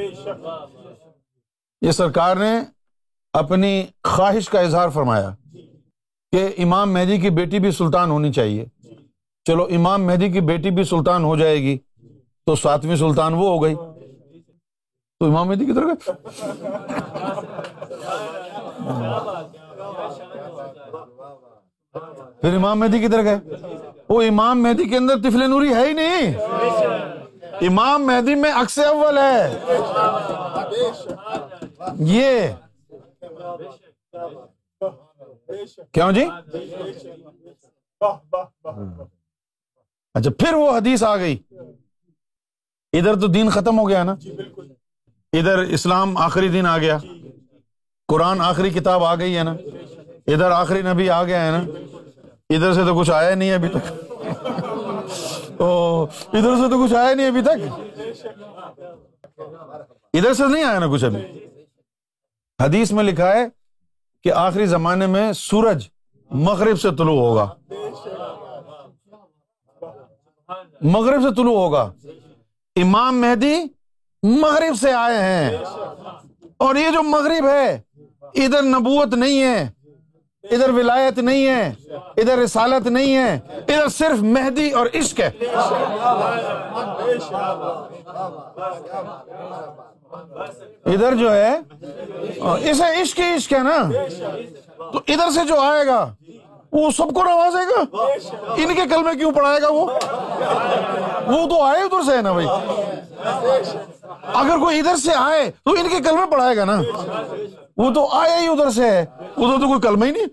یہ 1.80 1.90
سرکار 1.90 2.36
نے 2.36 2.60
اپنی 3.32 3.86
خواہش 4.04 4.48
کا 4.48 4.60
اظہار 4.60 4.88
فرمایا 4.88 5.30
کہ 6.32 6.48
امام 6.58 6.92
مہدی 6.92 7.18
کی 7.18 7.30
بیٹی 7.30 7.58
بھی 7.58 7.70
سلطان 7.70 8.10
ہونی 8.10 8.32
چاہیے۔ 8.32 8.64
چلو، 9.44 9.64
امام 9.64 10.06
مہدی 10.06 10.28
کی 10.28 10.40
بیٹی 10.40 10.70
بھی 10.70 10.84
سلطان 10.84 11.24
ہو 11.24 11.36
جائے 11.36 11.56
گی 11.56 11.78
تو 12.46 12.56
ساتویں 12.56 12.96
سلطان 12.96 13.34
وہ 13.34 13.48
ہو 13.48 13.62
گئی۔ 13.62 13.74
تو 15.20 15.26
امام 15.26 15.48
مہدی 15.48 15.64
کدھر 15.64 15.86
گئے؟ 15.86 16.12
پھر 22.40 22.54
امام 22.54 22.78
مہدی 22.80 22.98
کدھر 22.98 23.22
گئے؟ 23.24 23.38
وہ 24.08 24.22
امام 24.22 24.62
مہدی 24.62 24.84
کے 24.84 24.96
اندر 24.96 25.16
تفل 25.18 25.50
نوری 25.50 25.74
ہے 25.74 25.88
ہی 25.88 25.92
نہیں۔ 25.92 26.34
امام 27.60 28.06
مہدی 28.06 28.34
میں 28.34 28.52
اکس 28.52 28.78
اول 28.78 29.18
ہے۔ 29.18 29.58
یہ 31.88 32.48
کیوں 35.92 36.12
جی؟ 36.12 36.24
اچھا 40.14 40.30
پھر 40.38 40.54
وہ 40.54 40.76
حدیث 40.76 41.02
آ 41.02 41.16
گئی۔ 41.16 41.36
ادھر 42.92 43.20
تو 43.20 43.26
دین 43.26 43.50
ختم 43.50 43.78
ہو 43.78 43.88
گیا 43.88 44.02
نا؟ 44.04 44.14
ادھر 45.32 45.58
اسلام 45.58 46.16
آخری 46.16 46.48
دن 46.48 46.66
آ 46.66 46.78
گیا۔ 46.78 46.98
قرآن 48.08 48.40
آخری 48.40 48.70
کتاب 48.70 49.04
آ 49.04 49.14
گئی 49.14 49.36
ہے 49.38 49.42
نا؟ 49.42 49.52
ادھر 50.26 50.50
آخری 50.50 50.82
نبی 50.82 51.10
آ 51.10 51.22
گیا 51.24 51.46
ہے 51.46 51.50
نا؟ 51.50 51.58
ادھر 52.56 52.72
سے 52.72 52.84
تو 52.84 53.00
کچھ 53.00 53.10
آیا 53.10 53.34
نہیں 53.34 53.52
ابھی 53.52 53.68
تک۔ 53.68 53.92
ادھر 56.32 56.56
سے 56.56 56.70
تو 56.70 56.84
کچھ 56.84 56.94
آیا 56.94 57.14
نہیں 57.14 57.26
ابھی 57.26 57.42
تک۔ 57.42 57.58
ادھر 60.14 60.34
سے 60.34 60.46
نہیں 60.48 60.64
آیا 60.64 60.78
نا 60.78 60.86
کچھ 60.92 61.04
ابھی؟ 61.04 61.49
حدیث 62.60 62.92
میں 62.92 63.04
لکھا 63.04 63.32
ہے 63.32 63.46
کہ 64.24 64.32
آخری 64.32 64.66
زمانے 64.66 65.06
میں 65.06 65.32
سورج 65.32 65.88
مغرب 66.30 66.80
سے 66.80 66.90
طلوع 66.90 67.20
ہوگا۔ 67.20 67.48
مغرب 70.80 71.22
سے 71.22 71.34
طلوع 71.34 71.58
ہوگا۔ 71.58 71.92
امام 72.76 73.20
مہدی 73.20 73.54
مغرب 74.22 74.74
سے 74.80 74.92
آئے 74.92 75.18
ہیں۔ 75.18 75.56
اور 76.56 76.74
یہ 76.74 76.90
جو 76.90 77.02
مغرب 77.02 77.46
ہے، 77.46 77.80
ادھر 78.34 78.62
نبوت 78.62 79.14
نہیں 79.14 79.42
ہے، 79.42 79.70
ادھر 80.42 80.70
ولایت 80.70 81.18
نہیں 81.18 81.46
ہے، 81.46 81.74
ادھر 82.16 82.38
رسالت 82.38 82.86
نہیں 82.86 83.16
ہے، 83.16 83.38
ادھر 83.52 83.88
صرف 83.88 84.22
مہدی 84.22 84.70
اور 84.70 84.86
عشق 84.94 85.20
ہے۔ 85.20 85.30
ادھر 90.84 91.14
جو 91.14 91.34
ہے 91.34 91.56
اسے 92.70 93.02
عشق 93.02 93.20
ہی 93.20 93.34
عشق 93.36 93.52
ہے 93.52 93.58
نا۔ 93.58 93.76
تو 94.92 94.98
ادھر 95.08 95.30
سے 95.30 95.44
جو 95.48 95.60
آئے 95.60 95.86
گا، 95.86 96.14
وہ 96.72 96.90
سب 96.90 97.14
کو 97.14 97.24
نوازے 97.24 97.62
گا؟ 97.68 98.02
ان 98.56 98.74
کے 98.74 98.82
کلمے 98.90 99.16
کیوں 99.18 99.32
پڑھائے 99.32 99.62
گا 99.62 99.68
وہ؟ 99.68 99.86
وہ 101.26 101.48
تو 101.48 101.62
آئے 101.62 101.82
ادھر 101.82 102.02
سے 102.02 102.16
ہے 102.16 102.22
نا 102.22 102.32
بھائی۔ 102.32 102.46
اگر 104.34 104.58
کوئی 104.58 104.78
ادھر 104.78 104.96
سے 104.96 105.10
آئے 105.16 105.50
تو 105.64 105.70
ان 105.70 105.88
کے 105.88 106.02
کلمے 106.02 106.30
پڑھائے 106.30 106.56
گا 106.56 106.64
نا۔ 106.64 106.80
وہ 107.76 107.90
تو 107.90 108.06
آیا 108.06 108.40
ہی 108.40 108.46
ادھر 108.46 108.70
سے 108.70 108.90
ہے۔ 108.90 109.00
ادھر 109.20 109.60
تو 109.60 109.68
کوئی 109.68 109.80
کلمہ 109.80 110.04
ہی 110.04 110.10
نہیں۔ 110.10 110.26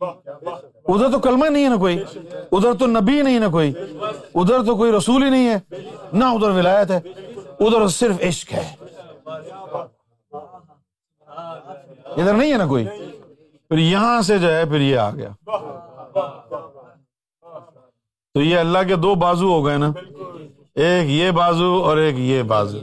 ادھر 0.00 1.10
تو 1.12 1.18
کلمہ 1.18 1.46
نہیں 1.46 1.64
ہے 1.64 1.68
نا 1.68 1.76
کوئی، 1.76 1.98
ادھر 2.52 2.72
تو 2.78 2.86
نبی 2.86 3.20
نہیں 3.22 3.34
ہے 3.34 3.38
نا 3.38 3.48
کوئی، 3.48 3.72
ادھر 4.34 4.62
تو 4.66 4.76
کوئی 4.76 4.92
رسول 4.92 5.22
ہی 5.22 5.30
نہیں 5.30 5.48
ہے، 5.48 5.58
نہ 6.12 6.24
ادھر 6.24 6.50
ولایت 6.50 6.90
ہے، 6.90 7.00
ادھر 7.60 7.86
صرف 7.88 8.20
عشق 8.28 8.52
ہے۔ 8.52 8.74
ادھر 12.16 12.34
نہیں 12.34 12.52
ہے 12.52 12.56
نا 12.56 12.66
کوئی، 12.66 12.86
پھر 13.68 13.78
یہاں 13.78 14.20
سے 14.22 14.38
جو 14.38 14.52
ہے 14.52 14.64
پھر 14.64 14.80
یہ 14.80 14.98
آ 14.98 15.10
گیا۔ 15.10 15.30
تو 18.34 18.40
یہ 18.40 18.58
اللہ 18.58 18.78
کے 18.88 18.96
دو 18.96 19.14
بازو 19.14 19.52
ہو 19.52 19.64
گئے 19.66 19.76
نا، 19.76 19.92
ایک 20.74 21.10
یہ 21.10 21.30
بازو 21.30 21.72
اور 21.84 21.96
ایک 21.96 22.18
یہ 22.18 22.42
بازو۔ 22.42 22.78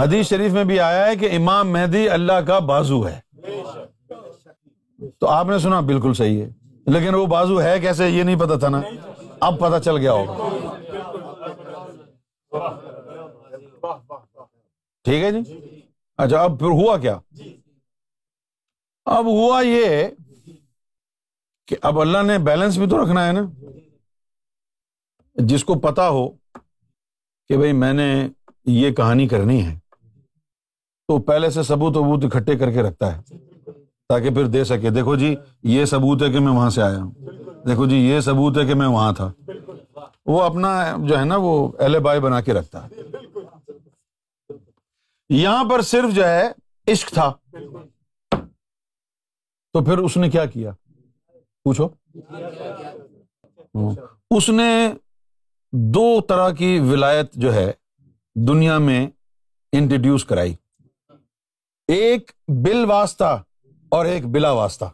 حدیث 0.00 0.28
شریف 0.28 0.52
میں 0.52 0.64
بھی 0.64 0.80
آیا 0.80 1.06
ہے 1.06 1.16
کہ 1.16 1.36
امام 1.36 1.70
مہدی 1.72 2.08
اللہ 2.08 2.32
کا 2.32 2.58
بازو 2.58 3.08
ہے۔ 3.08 3.20
تو 5.18 5.28
آپ 5.28 5.46
نے 5.46 5.58
سنا 5.58 5.80
بالکل 5.80 6.14
صحیح 6.14 6.42
ہے۔ 6.42 6.50
لیکن 6.86 7.14
وہ 7.14 7.26
بازو 7.26 7.62
ہے 7.62 7.80
کیسے 7.80 8.08
یہ 8.08 8.22
نہیں 8.22 8.38
پتا 8.38 8.58
تھا 8.58 8.68
نا۔ 8.68 8.80
اب 9.40 9.60
پتا 9.60 9.80
چل 9.80 9.96
گیا 9.96 10.12
ہوگا۔ 10.12 10.48
ٹھیک 15.04 15.24
ہے 15.24 15.30
جی۔ 15.30 15.80
اچھا 16.16 16.42
اب 16.42 16.58
پھر 16.58 16.66
ہوا 16.66 16.98
کیا؟ 16.98 17.18
اب 19.04 19.26
ہوا 19.26 19.60
یہ 19.60 20.06
کہ 21.66 21.76
اب 21.82 22.00
اللہ 22.00 22.22
نے 22.22 22.38
بیلنس 22.38 22.76
بھی 22.76 22.86
تو 22.86 23.04
رکھنا 23.04 23.26
ہے 23.26 23.32
نا۔ 23.32 23.40
جس 25.34 25.64
کو 25.64 25.74
پتا 25.74 26.08
ہو 26.08 26.28
کہ 27.48 27.56
بھائی 27.56 27.72
میں 27.72 27.92
نے 27.92 28.28
یہ 28.64 28.90
کہانی 28.90 29.28
کرنی 29.28 29.66
ہے۔ 29.66 29.79
تو 31.10 31.18
پہلے 31.18 31.50
سے 31.50 31.62
ثبوت 31.62 31.96
وبوت 31.96 32.24
اکٹھے 32.24 32.58
کر 32.58 32.70
کے 32.70 32.82
رکھتا 32.82 33.18
ہے 33.18 33.36
تاکہ 34.08 34.30
پھر 34.30 34.46
دے 34.46 34.64
سکے۔ 34.64 34.90
دیکھو 34.90 35.16
جی 35.16 35.34
یہ 35.62 35.84
ثبوت 35.84 36.22
ہے 36.22 36.32
کہ 36.32 36.40
میں 36.40 36.52
وہاں 36.52 36.70
سے 36.70 36.82
آیا 36.82 37.02
ہوں۔ 37.02 37.10
دیکھو 37.66 37.86
جی 37.86 37.96
یہ 37.96 38.20
ثبوت 38.20 38.58
ہے 38.58 38.66
کہ 38.66 38.74
میں 38.74 38.86
وہاں 38.86 39.12
تھا۔ 39.12 39.32
وہ 40.26 40.42
اپنا 40.42 40.96
جو 40.98 41.18
ہے 41.18 41.24
نا، 41.24 41.36
وہ 41.36 41.72
اہل 41.78 41.98
بائی 41.98 42.20
بنا 42.20 42.40
کے 42.40 42.52
رکھتا۔ 42.52 42.86
ہے 42.86 42.90
یہاں 45.28 45.64
پر 45.64 45.80
صرف 45.80 46.14
جو 46.14 46.24
ہے، 46.24 46.48
عشق 46.86 47.08
تھا۔ 47.08 47.32
تو 49.72 49.84
پھر 49.84 49.98
اس 49.98 50.16
نے 50.16 50.30
کیا 50.30 50.46
کیا؟ 50.46 50.72
پوچھو۔ 51.64 51.88
اس 54.30 54.48
نے 54.48 54.92
دو 55.72 56.20
طرح 56.20 56.50
کی 56.50 56.78
ولایت 56.78 57.32
جو 57.32 57.54
ہے، 57.54 57.72
دنیا 58.34 58.78
میں 58.78 59.06
انٹروڈیوس 59.72 60.24
کرائی۔ 60.24 60.54
ایک 61.90 62.30
بل 62.48 62.84
واسطہ 62.84 63.42
اور 63.88 64.06
ایک 64.06 64.26
بلا 64.26 64.50
واسطہ۔ 64.52 64.84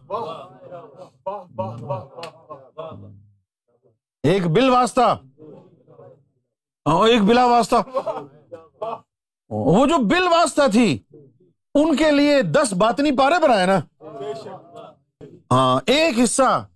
ایک 4.22 4.46
بل 4.46 4.70
واسطہ 4.70 5.18
اور 6.84 7.08
ایک 7.08 7.22
بلا 7.22 7.44
واسطہ۔ 7.44 7.76
وہ 9.48 9.86
جو 9.86 9.98
بل 9.98 10.26
واسطہ 10.26 10.62
تھی، 10.72 10.98
ان 11.74 11.96
کے 11.96 12.10
لیے 12.10 12.42
دس 12.42 12.72
بات 12.72 13.00
نہیں 13.00 13.18
پارے 13.18 13.42
بنائے 13.42 13.66
نا۔ 13.66 13.78
ہاں 15.50 15.80
ایک 15.86 16.18
حصہ 16.24 16.66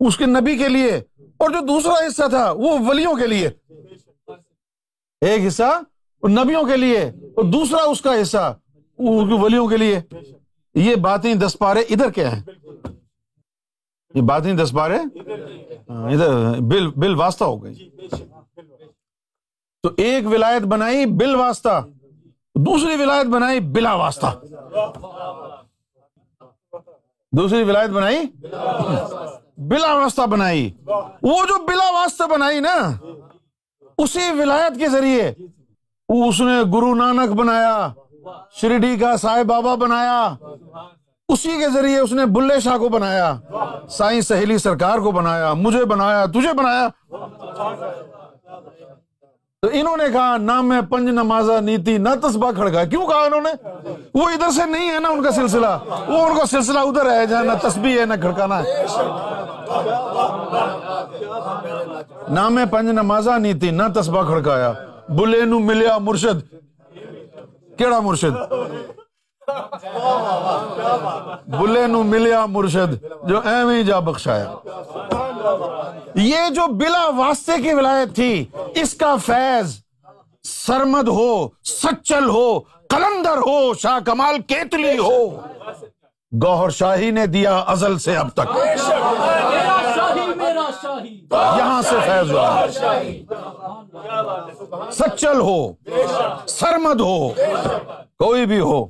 اس 0.00 0.16
کے 0.16 0.26
نبی 0.26 0.58
کے 0.58 0.68
لیے 0.68 0.96
اور 1.36 1.50
جو 1.50 1.66
دوسرا 1.66 1.92
حصہ 1.92 2.28
تھا، 2.30 2.50
وہ 2.50 2.78
ولیوں 2.86 3.14
کے 3.14 3.26
لیے۔ 3.26 3.48
ایک 5.20 5.46
حصہ 5.46 5.80
نبیوں 6.28 6.64
کے 6.64 6.76
لیے 6.76 7.00
اور 7.00 7.44
دوسرا 7.44 7.82
اس 7.82 8.00
کا 8.00 8.22
حصہ۔ 8.22 8.58
ولیوں 9.00 9.68
کے 9.68 9.76
لیے۔ 9.76 10.00
یہ 10.74 10.94
باتیں 10.94 11.34
دس 11.34 11.56
پارے 11.58 11.80
ادھر 11.80 12.10
کیا 12.10 12.36
ہیں؟ 12.36 12.42
یہ 14.14 14.22
باتیں 14.22 14.54
دس 14.54 14.72
پارے 14.72 14.98
ادھر، 15.88 16.60
بل 16.60 16.90
بل 16.90 17.14
واسطہ 17.14 17.44
ہو 17.44 17.64
گئی۔ 17.64 17.90
تو 19.82 19.90
ایک 19.96 20.26
ولایت 20.26 20.62
بنائی 20.62 21.06
بل 21.06 21.34
واسطہ، 21.34 21.86
دوسری 22.54 23.02
ولایت 23.02 23.26
بنائی 23.26 23.60
بلا 23.60 23.94
واسطہ۔ 23.94 24.40
دوسری 27.32 27.62
ولایت 27.62 27.90
بنائی 27.90 28.18
بلا 29.56 29.94
واسطہ 29.94 30.22
بنائی۔ 30.22 30.70
وہ 31.22 31.44
جو 31.48 31.66
بلا 31.66 31.90
واسطہ 31.90 32.24
بنائی 32.24 32.60
نا، 32.60 32.92
اسی 33.98 34.30
ولایت 34.30 34.78
کے 34.78 34.88
ذریعے۔ 34.88 35.32
اس 36.08 36.40
نے 36.40 36.62
گرو 36.72 36.94
نانک 36.94 37.30
بنایا۔ 37.30 37.92
شرڈی 38.52 38.96
کا 38.96 39.16
سائے 39.16 39.44
بابا 39.44 39.74
بنایا۔ 39.74 40.34
اسی 41.28 41.58
کے 41.58 41.68
ذریعے 41.68 41.98
اس 41.98 42.12
نے 42.12 42.26
بلے 42.26 42.60
شاہ 42.60 42.78
کو 42.78 42.88
بنایا۔ 42.88 43.34
سائیں 43.88 44.20
سہیلی 44.20 44.58
سرکار 44.58 44.98
کو 44.98 45.10
بنایا۔ 45.10 45.52
مجھے 45.52 45.84
بنایا، 45.84 46.26
تجھے 46.26 46.52
بنایا۔ 46.52 46.88
تو 49.62 49.68
انہوں 49.72 49.96
نے 49.96 50.04
کہا، 50.12 50.36
نہ 50.36 50.60
میں 50.60 50.80
پنج 50.80 51.08
نمازا 51.08 51.60
نیتی، 51.60 51.98
نہ 51.98 52.08
تسبا 52.22 52.52
کھڑکا۔ 52.52 52.84
کیوں 52.84 53.06
کہا 53.06 53.18
انہوں 53.18 53.40
نے؟ 53.40 53.68
وہ 54.14 54.30
ادھر 54.30 54.50
سے 54.50 54.66
نہیں 54.66 54.90
ہے 54.90 54.98
نا 54.98 55.08
ان 55.08 55.22
کا 55.22 55.30
سلسلہ۔ 55.30 55.66
وہ 56.08 56.18
ان 56.18 56.36
کا 56.36 56.46
سلسلہ 56.46 56.78
ادھر 56.78 57.10
ہے، 57.10 57.26
جہاں 57.26 57.44
نہ 57.44 57.68
تسبی 57.68 58.00
ہے، 58.00 58.06
نہ 58.06 58.14
کھڑکانا 58.20 58.62
ہے۔ 58.62 58.84
نہ 62.28 62.48
میں 62.48 62.64
پنج 62.66 62.90
نمازا 62.90 63.38
نیتی، 63.38 63.70
نہ 63.70 63.82
تسبا 63.94 64.22
کھڑکایا۔ 64.22 64.72
بلے 65.08 65.44
نو 65.44 65.58
ملیا 65.58 65.98
مرشد۔ 65.98 66.54
کیڑا 67.80 67.98
مرشد 68.00 68.34
بلے 71.50 71.86
نو 71.86 72.02
ملیا 72.04 72.44
مرشد 72.46 72.92
جو 73.28 73.40
ایویں 73.44 73.82
جا 73.82 73.98
بخشایا 74.08 74.54
یہ 76.16 76.48
جو 76.54 76.66
بلا 76.80 77.04
واسطے 77.16 77.56
کی 77.62 77.72
ولایت 77.74 78.14
تھی 78.14 78.44
اس 78.82 78.94
کا 78.94 79.14
فیض 79.26 79.76
سرمد 80.44 81.08
ہو 81.10 81.32
سچل 81.64 82.28
ہو 82.28 82.48
کلندر 82.90 83.38
ہو 83.46 83.58
شاہ 83.82 83.98
کمال 84.06 84.40
کیتلی 84.48 84.96
ہو 84.98 85.18
گوہر 86.32 86.70
شاہی 86.80 87.10
نے 87.10 87.26
دیا 87.26 87.58
ازل 87.66 87.98
سے 87.98 88.16
اب 88.16 88.30
تک 88.34 88.56
یہاں 91.32 91.80
سے 91.82 91.96
فیض 92.06 92.30
ہوا 92.30 92.48
سچل 94.92 95.40
ہو، 95.40 95.72
سرمد 96.46 97.00
ہو، 97.00 97.28
کوئی 98.18 98.46
بھی 98.46 98.60
ہو، 98.60 98.86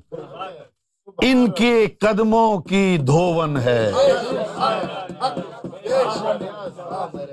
ان 1.22 1.50
کے 1.50 1.86
قدموں 1.86 2.58
کی 2.58 2.98
دھون 3.06 3.56
ہے۔ 3.56 3.92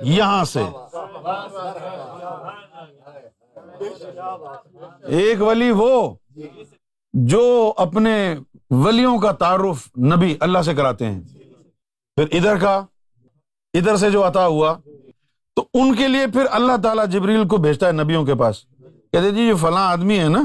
یہاں 0.02 0.44
سے۔ 0.44 0.62
ایک 5.04 5.42
ولی 5.42 5.70
وہ 5.70 6.14
جو 7.12 7.72
اپنے 7.76 8.34
ولیوں 8.70 9.18
کا 9.18 9.32
تعارف 9.32 9.88
نبی 9.98 10.36
اللہ 10.40 10.58
سے 10.58 10.74
کراتے 10.74 11.06
ہیں۔ 11.06 11.20
پھر 12.16 12.26
ادھر 12.32 12.58
کا، 12.58 12.84
ادھر 13.74 13.96
سے 13.96 14.10
جو 14.10 14.26
عطا 14.26 14.46
ہوا 14.46 14.74
تو 15.58 15.64
ان 15.74 15.94
کے 15.94 16.08
لیے 16.08 16.26
پھر 16.26 16.46
اللہ 16.50 16.72
تعالیٰ 16.82 17.06
جبریل 17.06 17.46
کو 17.48 17.56
بھیجتا 17.56 17.86
ہے 17.86 17.92
نبیوں 17.92 18.24
کے 18.24 18.34
پاس۔ 18.34 18.64
کہتے 19.12 19.30
جی 19.30 19.42
یہ 19.42 19.54
فلاں 19.54 19.86
آدمی 19.90 20.18
ہے 20.18 20.28
نا، 20.28 20.42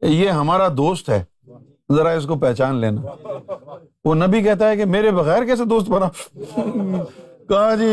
یہ 0.00 0.28
ہمارا 0.30 0.68
دوست 0.76 1.08
ہے، 1.10 1.24
ذرا 1.94 2.10
اس 2.10 2.26
کو 2.26 2.36
پہچان 2.38 2.74
لینا۔ 2.74 3.00
وہ 4.04 4.14
نبی 4.14 4.42
کہتا 4.42 4.68
ہے 4.68 4.76
کہ 4.76 4.84
میرے 4.84 5.10
بغیر 5.10 5.44
کیسے 5.44 5.64
دوست 5.64 5.88
بنا؟ 5.90 6.08
کہا 7.48 7.74
جی 7.74 7.86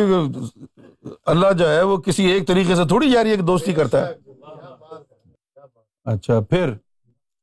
اللہ 1.26 1.52
جو 1.58 1.70
ہے 1.70 1.82
وہ 1.82 1.98
کسی 1.98 2.26
ایک 2.26 2.48
طریقے 2.48 2.76
سے 2.76 2.86
تھوڑی 2.88 3.12
جاری 3.12 3.30
ایک 3.30 3.48
دوستی 3.48 3.74
کرتا 3.74 4.08
ہے۔ 4.08 4.14
اچھا 6.06 6.40
پھر 6.40 6.74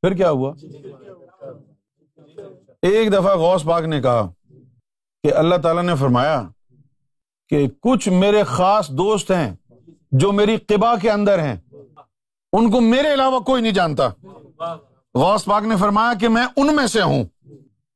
پھر 0.02 0.14
کیا 0.14 0.30
ہوا؟ 0.30 0.52
ایک 2.82 3.12
دفعہ 3.12 3.36
غوث 3.36 3.64
پاک 3.64 3.82
نے 3.82 4.02
کہا 4.02 4.30
کہ 5.22 5.34
اللہ 5.34 5.56
تعالیٰ 5.62 5.82
نے 5.82 5.94
فرمایا 5.94 6.48
کہ 7.50 7.68
کچھ 7.80 8.08
میرے 8.08 8.42
خاص 8.42 8.88
دوست 8.88 9.30
ہیں 9.30 9.54
جو 10.12 10.32
میری 10.32 10.56
قبا 10.56 10.96
کے 10.96 11.10
اندر 11.10 11.38
ہیں۔ 11.38 11.56
ان 12.52 12.70
کو 12.70 12.80
میرے 12.80 13.14
علاوہ 13.14 13.40
کوئی 13.40 13.62
نہیں 13.62 13.72
جانتا۔ 13.72 14.08
غوث 15.14 15.44
پاک 15.44 15.62
نے 15.62 15.76
فرمایا 15.76 16.14
کہ 16.14 16.28
میں 16.28 16.46
ان 16.56 16.76
میں 16.76 16.86
سے 16.86 17.02
ہوں۔ 17.02 17.24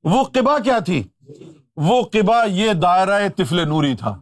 وہ 0.04 0.24
قبا 0.24 0.58
کیا 0.58 0.78
تھی؟ 0.78 1.02
وہ 1.76 2.02
قبا 2.02 2.44
یہ 2.44 2.72
دائرہ 2.72 3.28
تفل 3.28 3.68
نوری 3.68 3.96
تھا۔ 3.96 4.18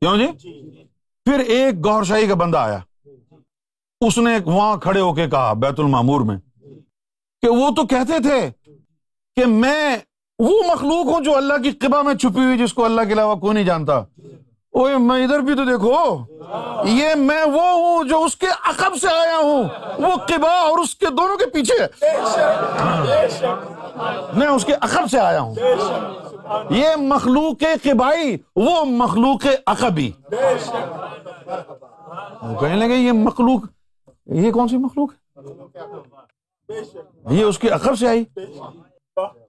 کیوں 0.00 0.16
جی؟ 0.16 0.26
پھر 1.24 1.38
ایک 1.38 1.84
گور 1.84 2.04
شاہی 2.04 2.26
کا 2.26 2.34
بندہ 2.34 2.58
آیا۔ 2.58 2.78
اس 4.00 4.18
نے 4.18 4.30
وہاں 4.44 4.76
کھڑے 4.76 5.00
ہو 5.00 5.14
کے 5.14 5.30
کہا 5.30 5.52
بیت 5.52 5.80
المامور 5.80 6.20
میں 6.20 6.36
کہ 7.42 7.48
وہ 7.48 7.70
تو 7.70 7.86
کہتے 7.86 8.22
تھے 8.22 8.70
کہ 9.36 9.46
میں 9.46 9.96
وہ 10.38 10.62
مخلوق 10.72 11.06
ہوں 11.06 11.20
جو 11.20 11.36
اللہ 11.36 11.54
کی 11.62 11.70
قبا 11.70 12.02
میں 12.02 12.14
چھپی 12.14 12.44
ہوئی، 12.44 12.58
جس 12.58 12.72
کو 12.74 12.84
اللہ 12.84 13.00
کے 13.00 13.12
علاوہ 13.12 13.34
کوئی 13.34 13.54
نہیں 13.54 13.64
جانتا؟ 13.64 13.96
اوے 14.72 14.96
میں 14.96 15.24
ادھر 15.24 15.38
بھی 15.38 15.54
تو 15.54 15.64
دیکھو۔ 15.64 16.24
یہ 16.84 17.14
میں 17.14 17.42
وہ 17.42 17.62
ہوں 17.62 18.04
جو 18.04 18.24
اس 18.24 18.36
کے 18.36 18.46
عقب 18.46 18.96
سے 19.00 19.06
آیا 19.08 19.36
ہوں۔ 19.36 19.64
وہ 19.98 20.16
قبا 20.16 20.50
اور 20.50 20.78
اس 20.78 20.94
کے 20.94 21.06
دونوں 21.06 21.36
کے 21.36 21.46
پیچھے 21.46 21.74
میں 24.34 24.46
اس 24.46 24.64
کے 24.64 24.72
عقب 24.80 25.10
سے 25.10 25.18
آیا 25.18 25.40
ہوں۔ 25.40 25.54
یہ 26.70 26.88
مخلوق 26.96 27.62
قبائی، 27.82 28.36
وہ 28.56 28.84
مخلوق 28.84 29.46
عقبی۔ 29.66 30.10
کہنے 32.60 32.76
لگے، 32.76 32.94
یہ 32.94 33.12
مخلوق، 33.12 33.60
یہ 34.26 34.50
کون 34.52 34.68
سی 34.68 34.76
مخلوق 34.76 35.12
ہے؟ 35.12 35.22
یہ 37.30 37.44
اس 37.44 37.58
کے 37.58 37.68
عقب 37.68 37.98
سے 37.98 38.08
آئی۔ 38.08 38.24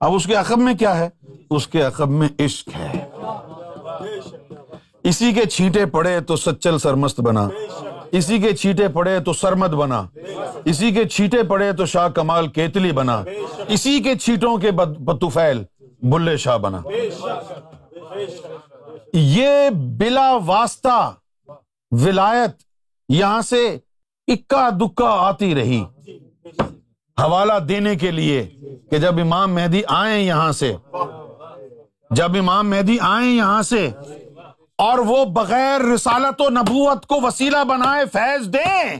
اب 0.04 0.14
اس 0.14 0.26
کے 0.26 0.36
عقب 0.36 0.58
میں 0.58 0.74
کیا 0.74 0.98
ہے؟ 0.98 1.10
اس 1.50 1.68
کے 1.68 1.82
عقب 1.82 2.10
میں 2.10 2.30
عشق 2.40 2.70
ہے۔ 2.76 3.10
اسی 5.04 5.32
کے 5.32 5.46
چھینٹے 5.46 5.86
پڑے 5.86 6.20
تو 6.20 6.36
سچل 6.36 6.78
سرمست 6.78 7.20
بنا۔ 7.20 7.50
اسی 8.12 8.38
کے 8.38 8.56
چھیٹے 8.56 8.88
پڑے 8.88 9.20
تو 9.20 9.34
سرمد 9.34 9.68
بنا۔ 9.68 10.04
اسی 10.66 10.92
کے 10.92 11.06
چھیٹے 11.06 11.44
پڑے 11.44 11.72
تو 11.72 11.86
شاہ 11.86 12.08
کمال 12.08 12.48
کیتلی 12.48 12.92
بنا۔ 12.92 13.24
اسی 13.68 14.00
کے 14.00 14.16
چھیٹوں 14.16 14.58
کے 14.58 14.72
بطفیل 14.72 15.64
بلے 16.02 16.38
شاہ 16.38 16.58
بنا۔ 16.58 16.82
یہ 19.14 19.70
بلا 19.70 20.38
واسطہ 20.46 21.14
ولایت 21.92 22.52
یہاں 23.10 23.42
سے 23.42 23.78
اکا 24.28 24.70
دکا 24.70 25.10
آتی 25.10 25.56
رہی۔ 25.56 25.84
حوالہ 27.18 27.60
دینے 27.60 27.96
کے 27.96 28.12
لیے 28.12 28.44
کہ 28.92 28.98
جب 28.98 29.20
امام 29.20 29.54
مہدی 29.56 29.82
آئے 29.88 30.22
یہاں 30.22 30.52
سے، 30.52 30.74
جب 32.12 32.38
امام 32.40 32.70
مہدی 32.70 32.98
آئے 33.02 33.28
یہاں 33.28 33.62
سے 33.62 33.90
اور 34.78 34.98
وہ 34.98 35.26
بغیر 35.26 35.82
رسالت 35.94 36.42
و 36.42 36.50
نبوت 36.50 37.06
کو 37.06 37.22
وسیلہ 37.22 37.64
بنائے 37.64 38.06
فیض 38.14 38.48
دیں۔ 38.54 39.00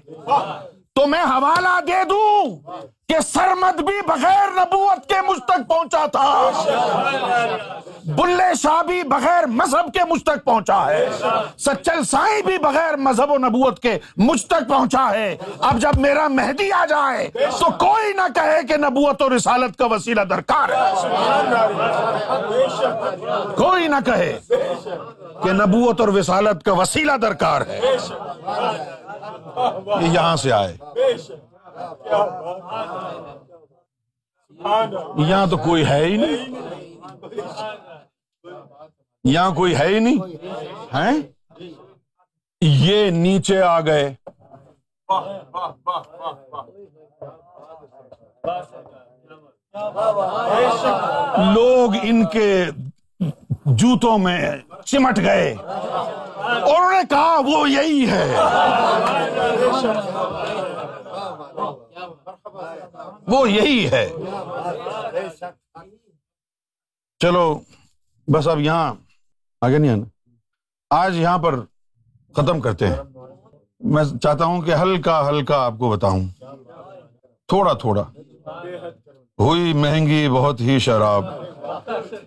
تو 1.04 1.08
میں 1.10 1.24
حوالہ 1.24 1.80
دے 1.88 2.04
دوں 2.10 2.72
کہ 3.10 3.20
سرمد 3.28 3.80
بھی 3.88 3.96
بغیر 4.08 4.52
نبوت 4.56 5.08
کے 5.10 5.16
مجھ 5.28 5.40
تک 5.40 5.68
پہنچا 5.70 6.06
تھا۔ 6.12 6.28
بلے 8.18 8.54
شاہ 8.62 8.82
بھی 8.84 9.02
بغیر 9.04 9.46
مذہب 9.46 9.92
کے 9.94 10.06
مجھ 10.10 10.24
تک 10.24 10.44
پہنچا 10.46 10.80
ہے۔ 10.86 11.10
سچل 11.58 12.04
سائی 12.12 12.42
بھی 12.44 12.58
بغیر 12.58 12.96
مذہب 13.08 13.32
و 13.32 13.38
نبوت 13.38 13.80
کے 13.80 13.98
مجھ 14.18 14.46
تک 14.46 14.70
پہنچا 14.70 15.10
ہے۔ 15.12 15.36
اب 15.60 15.80
جب 15.80 16.00
میرا 16.00 16.28
مہدی 16.28 16.72
آ 16.72 16.86
جائے 16.90 17.30
تو 17.60 17.72
کوئی 17.80 18.14
نہ 18.14 18.28
کہے 18.36 18.60
کہ 18.70 18.78
نبوت 18.78 19.22
و 19.22 19.36
رسالت 19.36 19.78
کا 19.78 19.86
وسیلہ 19.86 20.22
درکار 20.30 20.70
ہے۔ 20.70 20.82
کوئی 23.58 23.88
نہ 23.88 24.00
کہے 24.06 24.40
کہ 25.44 25.52
نبوت 25.52 26.00
اور 26.00 26.10
وسالت 26.10 26.64
کا 26.66 26.74
وسیلہ 26.74 27.18
درکار 27.22 27.62
ہے۔ 27.62 27.80
یہ 30.02 30.08
یہاں 30.08 30.36
سے 30.36 30.52
آئے۔ 30.52 30.78
یہاں 35.18 35.48
تو 35.48 35.58
کوئی 35.58 35.86
ہے 35.86 36.06
ہی 36.06 36.18
نہیں۔ 36.18 36.46
یہاں 39.24 39.52
کوئی 39.56 39.76
ہے 39.76 39.88
ہی 39.88 40.00
نہیں۔ 40.00 40.20
ہے 40.96 41.12
یہ 42.62 43.10
نیچے 43.10 43.62
آ 43.62 43.80
گئے۔ 43.80 44.16
لوگ 51.54 51.92
ان 52.04 52.26
کے 52.26 52.66
جوتوں 53.66 54.18
میں 54.18 54.52
چمٹ 54.86 55.18
گئے۔ 55.18 55.56
انہوں 56.54 56.92
نے 56.92 56.98
کہا 57.10 57.40
وہ 57.46 57.70
یہی 57.70 58.08
ہے۔ 58.12 58.36
وہ 63.28 63.50
یہی 63.50 63.92
ہے۔ 63.92 64.10
چلو، 67.20 67.60
بس 68.28 68.48
اب 68.48 68.60
یہاں 68.60 68.94
آگے 69.62 69.78
نہیں 69.78 69.92
آنا۔ 69.92 70.30
آج 70.90 71.18
یہاں 71.18 71.38
پر 71.38 71.60
ختم 72.36 72.60
کرتے 72.60 72.88
ہیں۔ 72.88 72.96
میں 73.80 74.04
چاہتا 74.22 74.46
ہوں 74.46 74.62
کہ 74.62 74.76
ہلکا 74.76 75.30
ہلکا 75.30 75.66
آپ 75.66 75.74
کو 75.80 75.90
بتاؤں۔ 75.90 76.28
تھوڑا 77.48 77.74
تھوڑا۔ 77.74 78.04
ہوئی 79.40 79.74
مہنگی، 79.74 80.30
بہت 80.30 80.62
ہی 80.62 80.80
شراب۔ 80.80 81.26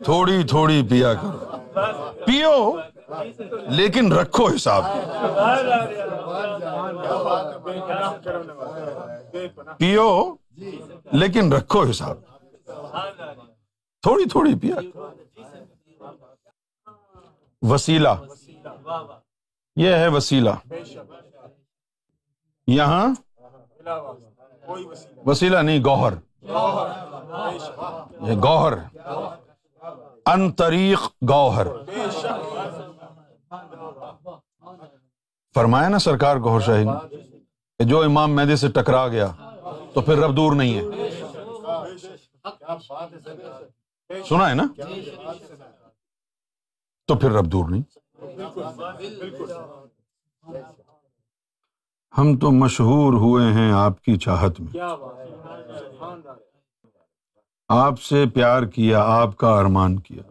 تھوڑی 0.04 0.42
تھوڑی 0.48 0.82
پیا 0.90 1.14
کرو۔ 1.14 1.56
پیو۔ 2.26 2.76
لیکن 3.68 4.12
رکھو 4.12 4.46
حساب۔ 4.46 4.84
پیو، 9.78 10.34
لیکن 11.12 11.52
رکھو 11.52 11.82
حساب۔ 11.90 12.18
تھوڑی 14.02 14.28
تھوڑی 14.28 14.54
پیا۔ 14.54 14.76
وسیلہ۔ 17.62 18.08
یہ 19.76 19.94
ہے 19.94 20.08
وسیلہ۔ 20.08 20.50
یہاں؟ 22.66 23.08
وسیلہ 25.26 25.58
نہیں، 25.58 25.80
گوہر۔ 25.84 26.12
یہ 28.20 28.36
گوہر۔ 28.36 28.72
انتریق 30.26 31.00
گوہر۔ 31.30 31.66
فرمایا 35.56 35.88
نا 35.88 35.98
سرکار 35.98 36.36
گوہر 36.36 36.60
شاہی 36.60 36.84
نے 36.84 37.16
کہ 37.78 37.84
جو 37.84 38.02
امام 38.02 38.36
مہدی 38.36 38.56
سے 38.56 38.68
ٹکرا 38.68 39.08
گیا 39.08 39.26
تو 39.94 40.00
پھر 40.00 40.16
رب 40.18 40.36
دور 40.36 40.52
نہیں 40.52 40.74
ہے۔ 40.78 40.82
سنا 44.28 44.48
ہے 44.50 44.54
نا؟ 44.54 44.66
تو 47.06 47.14
پھر 47.14 47.30
رب 47.32 47.46
دور 47.46 47.68
نہیں۔ 47.68 47.82
ہم 52.18 52.36
تو 52.38 52.50
مشہور 52.50 53.12
ہوئے 53.12 53.52
ہیں 53.52 53.72
آپ 53.72 54.02
کی 54.02 54.16
چاہت 54.16 54.60
میں۔ 54.60 54.80
آپ 57.68 58.00
سے 58.00 58.24
پیار 58.34 58.62
کیا، 58.62 59.02
آپ 59.02 59.36
کا 59.36 59.58
ارمان 59.58 59.98
کیا۔ 60.00 60.22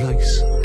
Place 0.00 0.59